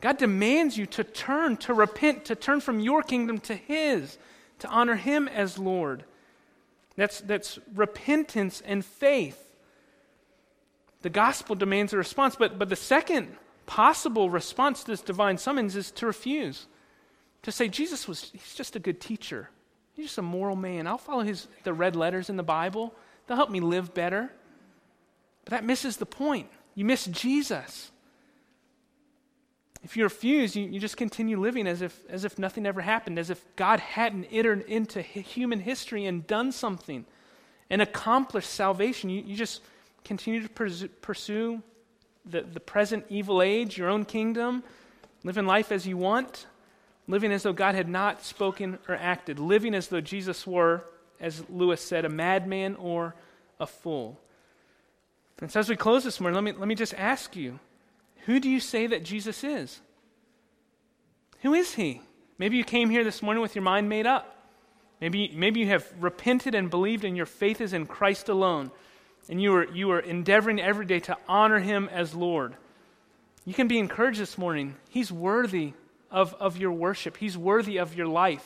God 0.00 0.18
demands 0.18 0.76
you 0.76 0.86
to 0.86 1.04
turn, 1.04 1.56
to 1.58 1.74
repent, 1.74 2.26
to 2.26 2.34
turn 2.34 2.60
from 2.60 2.80
your 2.80 3.02
kingdom 3.02 3.38
to 3.40 3.54
His, 3.54 4.18
to 4.60 4.68
honor 4.68 4.96
Him 4.96 5.26
as 5.28 5.58
Lord. 5.58 6.04
That's, 6.96 7.20
that's 7.20 7.58
repentance 7.74 8.62
and 8.64 8.84
faith. 8.84 9.42
The 11.02 11.10
gospel 11.10 11.54
demands 11.54 11.92
a 11.92 11.98
response, 11.98 12.36
but, 12.36 12.58
but 12.58 12.68
the 12.68 12.76
second 12.76 13.36
possible 13.66 14.30
response 14.30 14.84
to 14.84 14.90
this 14.90 15.02
divine 15.02 15.38
summons 15.38 15.76
is 15.76 15.90
to 15.92 16.06
refuse. 16.06 16.66
To 17.42 17.52
say, 17.52 17.68
Jesus 17.68 18.08
was, 18.08 18.30
he's 18.32 18.54
just 18.54 18.76
a 18.76 18.78
good 18.78 19.00
teacher. 19.00 19.50
He's 19.94 20.06
just 20.06 20.18
a 20.18 20.22
moral 20.22 20.56
man. 20.56 20.86
I'll 20.86 20.98
follow 20.98 21.22
his, 21.22 21.46
the 21.64 21.72
red 21.72 21.96
letters 21.96 22.30
in 22.30 22.36
the 22.36 22.42
Bible. 22.42 22.94
They'll 23.26 23.36
help 23.36 23.50
me 23.50 23.60
live 23.60 23.94
better. 23.94 24.30
But 25.44 25.50
that 25.52 25.64
misses 25.64 25.96
the 25.96 26.06
point. 26.06 26.48
You 26.74 26.84
miss 26.84 27.06
Jesus. 27.06 27.90
If 29.82 29.96
you 29.96 30.02
refuse, 30.02 30.56
you, 30.56 30.64
you 30.66 30.80
just 30.80 30.96
continue 30.96 31.38
living 31.38 31.66
as 31.68 31.80
if, 31.80 31.98
as 32.08 32.24
if 32.24 32.38
nothing 32.38 32.66
ever 32.66 32.80
happened, 32.80 33.18
as 33.18 33.30
if 33.30 33.44
God 33.54 33.78
hadn't 33.78 34.24
entered 34.24 34.62
into 34.62 35.00
human 35.00 35.60
history 35.60 36.04
and 36.06 36.26
done 36.26 36.50
something 36.50 37.04
and 37.70 37.80
accomplished 37.80 38.50
salvation. 38.50 39.10
You, 39.10 39.22
you 39.22 39.36
just 39.36 39.62
continue 40.04 40.42
to 40.42 40.48
pursue, 40.48 40.88
pursue 40.88 41.62
the, 42.28 42.42
the 42.42 42.60
present 42.60 43.06
evil 43.08 43.40
age, 43.40 43.78
your 43.78 43.88
own 43.88 44.04
kingdom, 44.04 44.62
living 45.24 45.46
life 45.46 45.70
as 45.70 45.86
you 45.86 45.96
want, 45.96 46.46
living 47.06 47.32
as 47.32 47.44
though 47.44 47.52
God 47.52 47.74
had 47.74 47.88
not 47.88 48.24
spoken 48.24 48.78
or 48.88 48.96
acted, 48.96 49.38
living 49.38 49.74
as 49.74 49.88
though 49.88 50.00
Jesus 50.00 50.46
were, 50.46 50.84
as 51.20 51.44
Lewis 51.48 51.80
said, 51.80 52.04
a 52.04 52.08
madman 52.08 52.74
or 52.76 53.14
a 53.60 53.66
fool. 53.66 54.20
And 55.40 55.50
so 55.50 55.60
as 55.60 55.68
we 55.68 55.76
close 55.76 56.04
this 56.04 56.20
morning, 56.20 56.34
let 56.34 56.44
me, 56.44 56.52
let 56.58 56.68
me 56.68 56.74
just 56.74 56.94
ask 56.94 57.36
you 57.36 57.58
who 58.24 58.40
do 58.40 58.50
you 58.50 58.58
say 58.58 58.88
that 58.88 59.04
Jesus 59.04 59.44
is? 59.44 59.80
Who 61.42 61.54
is 61.54 61.74
he? 61.74 62.00
Maybe 62.38 62.56
you 62.56 62.64
came 62.64 62.90
here 62.90 63.04
this 63.04 63.22
morning 63.22 63.40
with 63.40 63.54
your 63.54 63.62
mind 63.62 63.88
made 63.88 64.06
up. 64.06 64.32
Maybe, 65.00 65.30
maybe 65.34 65.60
you 65.60 65.68
have 65.68 65.86
repented 66.00 66.54
and 66.54 66.70
believed, 66.70 67.04
and 67.04 67.16
your 67.16 67.26
faith 67.26 67.60
is 67.60 67.72
in 67.72 67.86
Christ 67.86 68.28
alone 68.28 68.72
and 69.28 69.40
you 69.40 69.54
are, 69.54 69.64
you 69.64 69.90
are 69.90 70.00
endeavoring 70.00 70.60
every 70.60 70.86
day 70.86 71.00
to 71.00 71.16
honor 71.28 71.58
him 71.58 71.88
as 71.92 72.14
Lord, 72.14 72.54
you 73.44 73.54
can 73.54 73.68
be 73.68 73.78
encouraged 73.78 74.20
this 74.20 74.36
morning. 74.36 74.74
He's 74.88 75.12
worthy 75.12 75.72
of, 76.10 76.34
of 76.34 76.56
your 76.56 76.72
worship, 76.72 77.16
he's 77.16 77.36
worthy 77.36 77.78
of 77.78 77.94
your 77.94 78.06
life. 78.06 78.44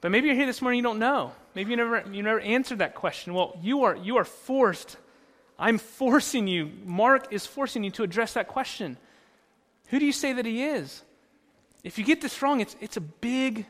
But 0.00 0.10
maybe 0.10 0.28
you're 0.28 0.36
here 0.36 0.46
this 0.46 0.62
morning, 0.62 0.78
you 0.78 0.82
don't 0.82 0.98
know. 0.98 1.32
Maybe 1.54 1.72
you 1.72 1.76
never, 1.76 2.04
you 2.10 2.22
never 2.22 2.40
answered 2.40 2.78
that 2.78 2.94
question. 2.94 3.34
Well, 3.34 3.58
you 3.62 3.84
are, 3.84 3.96
you 3.96 4.16
are 4.16 4.24
forced. 4.24 4.96
I'm 5.58 5.76
forcing 5.76 6.48
you. 6.48 6.70
Mark 6.86 7.32
is 7.32 7.44
forcing 7.44 7.84
you 7.84 7.90
to 7.92 8.02
address 8.02 8.34
that 8.34 8.48
question. 8.48 8.96
Who 9.88 9.98
do 9.98 10.06
you 10.06 10.12
say 10.12 10.32
that 10.32 10.46
he 10.46 10.64
is? 10.64 11.02
If 11.84 11.98
you 11.98 12.04
get 12.04 12.20
this 12.20 12.40
wrong, 12.40 12.60
it's, 12.60 12.76
it's 12.80 12.96
a 12.96 13.00
big, 13.00 13.66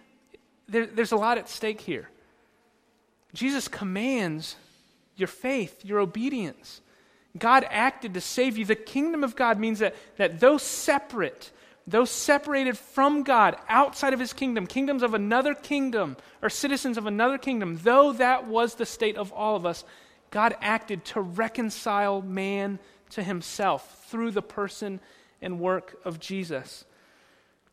there, 0.69 0.87
there's 0.87 1.13
a 1.13 1.17
lot 1.17 1.39
at 1.39 1.49
stake 1.49 1.81
here. 1.81 2.09
Jesus 3.35 3.67
commands 3.67 4.57
your 5.21 5.29
faith, 5.29 5.85
your 5.85 6.01
obedience. 6.01 6.81
God 7.39 7.65
acted 7.71 8.15
to 8.15 8.21
save 8.21 8.59
you. 8.59 8.65
The 8.65 8.75
kingdom 8.75 9.23
of 9.23 9.37
God 9.37 9.59
means 9.59 9.79
that, 9.79 9.95
that 10.17 10.41
those 10.41 10.63
separate, 10.63 11.53
those 11.87 12.11
separated 12.11 12.77
from 12.77 13.23
God 13.23 13.57
outside 13.69 14.13
of 14.13 14.21
his 14.21 14.33
kingdom, 14.33 14.67
kingdoms 14.67 15.03
of 15.03 15.15
another 15.15 15.55
kingdom, 15.55 16.17
or 16.43 16.51
citizens 16.51 16.99
of 16.99 17.07
another 17.07 17.39
kingdom, 17.39 17.79
though 17.83 18.13
that 18.15 18.47
was 18.47 18.75
the 18.75 18.87
state 18.87 19.17
of 19.17 19.33
all 19.33 19.55
of 19.55 19.65
us, 19.65 19.85
God 20.31 20.57
acted 20.61 21.05
to 21.07 21.21
reconcile 21.21 22.23
man 22.23 22.79
to 23.11 23.23
himself 23.23 24.07
through 24.09 24.33
the 24.33 24.43
person 24.43 25.01
and 25.41 25.61
work 25.61 26.01
of 26.05 26.19
Jesus. 26.19 26.85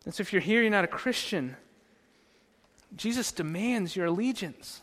And 0.05 0.13
so 0.13 0.21
if 0.21 0.31
you're 0.31 0.41
here, 0.41 0.61
you're 0.61 0.71
not 0.71 0.83
a 0.83 0.87
Christian, 0.87 1.55
Jesus 2.95 3.31
demands 3.31 3.95
your 3.95 4.05
allegiance. 4.05 4.81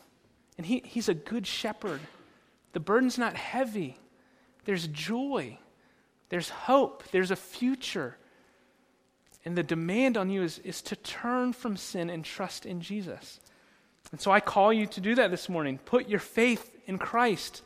And 0.57 0.65
he, 0.65 0.81
he's 0.85 1.09
a 1.09 1.13
good 1.13 1.47
shepherd. 1.47 1.99
The 2.75 2.81
burden's 2.81 3.17
not 3.17 3.37
heavy. 3.37 3.97
There's 4.65 4.87
joy, 4.87 5.57
there's 6.27 6.49
hope, 6.49 7.05
there's 7.11 7.31
a 7.31 7.37
future. 7.37 8.17
And 9.45 9.57
the 9.57 9.63
demand 9.63 10.17
on 10.17 10.29
you 10.29 10.43
is, 10.43 10.59
is 10.59 10.81
to 10.81 10.97
turn 10.97 11.53
from 11.53 11.77
sin 11.77 12.09
and 12.09 12.25
trust 12.25 12.65
in 12.65 12.81
Jesus. 12.81 13.39
And 14.11 14.19
so 14.19 14.29
I 14.29 14.41
call 14.41 14.73
you 14.73 14.87
to 14.87 14.99
do 14.99 15.15
that 15.15 15.31
this 15.31 15.47
morning. 15.47 15.77
Put 15.77 16.09
your 16.09 16.19
faith 16.19 16.69
in 16.85 16.97
Christ. 16.97 17.61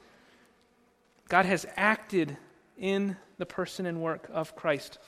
God 1.27 1.45
has 1.47 1.65
acted 1.75 2.37
in 2.77 3.17
the 3.39 3.47
person 3.47 3.87
and 3.87 4.03
work 4.03 4.29
of 4.31 4.55
Christ. 4.55 4.99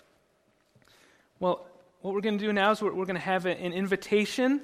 Well, 1.40 1.68
what 2.02 2.16
we're 2.16 2.22
going 2.22 2.40
to 2.40 2.44
do 2.44 2.52
now 2.52 2.72
is 2.72 2.82
we're, 2.82 2.92
we're 2.92 3.06
going 3.06 3.18
to 3.18 3.22
have 3.22 3.46
a, 3.46 3.52
an 3.52 3.72
invitation 3.72 4.62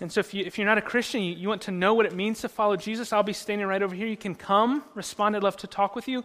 and 0.00 0.12
so, 0.12 0.20
if, 0.20 0.32
you, 0.32 0.44
if 0.44 0.58
you're 0.58 0.66
not 0.66 0.78
a 0.78 0.82
Christian, 0.82 1.22
you, 1.22 1.34
you 1.34 1.48
want 1.48 1.62
to 1.62 1.72
know 1.72 1.92
what 1.92 2.06
it 2.06 2.14
means 2.14 2.40
to 2.42 2.48
follow 2.48 2.76
Jesus, 2.76 3.12
I'll 3.12 3.22
be 3.22 3.32
standing 3.32 3.66
right 3.66 3.82
over 3.82 3.94
here. 3.94 4.06
You 4.06 4.16
can 4.16 4.34
come, 4.34 4.84
respond. 4.94 5.34
I'd 5.34 5.42
love 5.42 5.56
to 5.58 5.66
talk 5.66 5.96
with 5.96 6.06
you. 6.06 6.22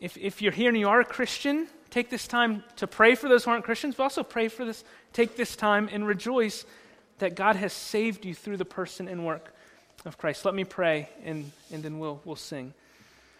If, 0.00 0.16
if 0.16 0.40
you're 0.40 0.52
here 0.52 0.68
and 0.68 0.78
you 0.78 0.88
are 0.88 1.00
a 1.00 1.04
Christian, 1.04 1.66
take 1.90 2.10
this 2.10 2.28
time 2.28 2.62
to 2.76 2.86
pray 2.86 3.14
for 3.14 3.28
those 3.28 3.44
who 3.44 3.50
aren't 3.50 3.64
Christians, 3.64 3.96
but 3.96 4.04
also 4.04 4.22
pray 4.22 4.48
for 4.48 4.64
this. 4.64 4.84
Take 5.12 5.36
this 5.36 5.56
time 5.56 5.88
and 5.90 6.06
rejoice 6.06 6.64
that 7.18 7.34
God 7.34 7.56
has 7.56 7.72
saved 7.72 8.24
you 8.24 8.34
through 8.34 8.58
the 8.58 8.64
person 8.64 9.08
and 9.08 9.24
work 9.24 9.52
of 10.04 10.18
Christ. 10.18 10.44
Let 10.44 10.54
me 10.54 10.64
pray, 10.64 11.08
and, 11.24 11.50
and 11.72 11.82
then 11.82 11.98
we'll, 11.98 12.20
we'll 12.24 12.36
sing. 12.36 12.74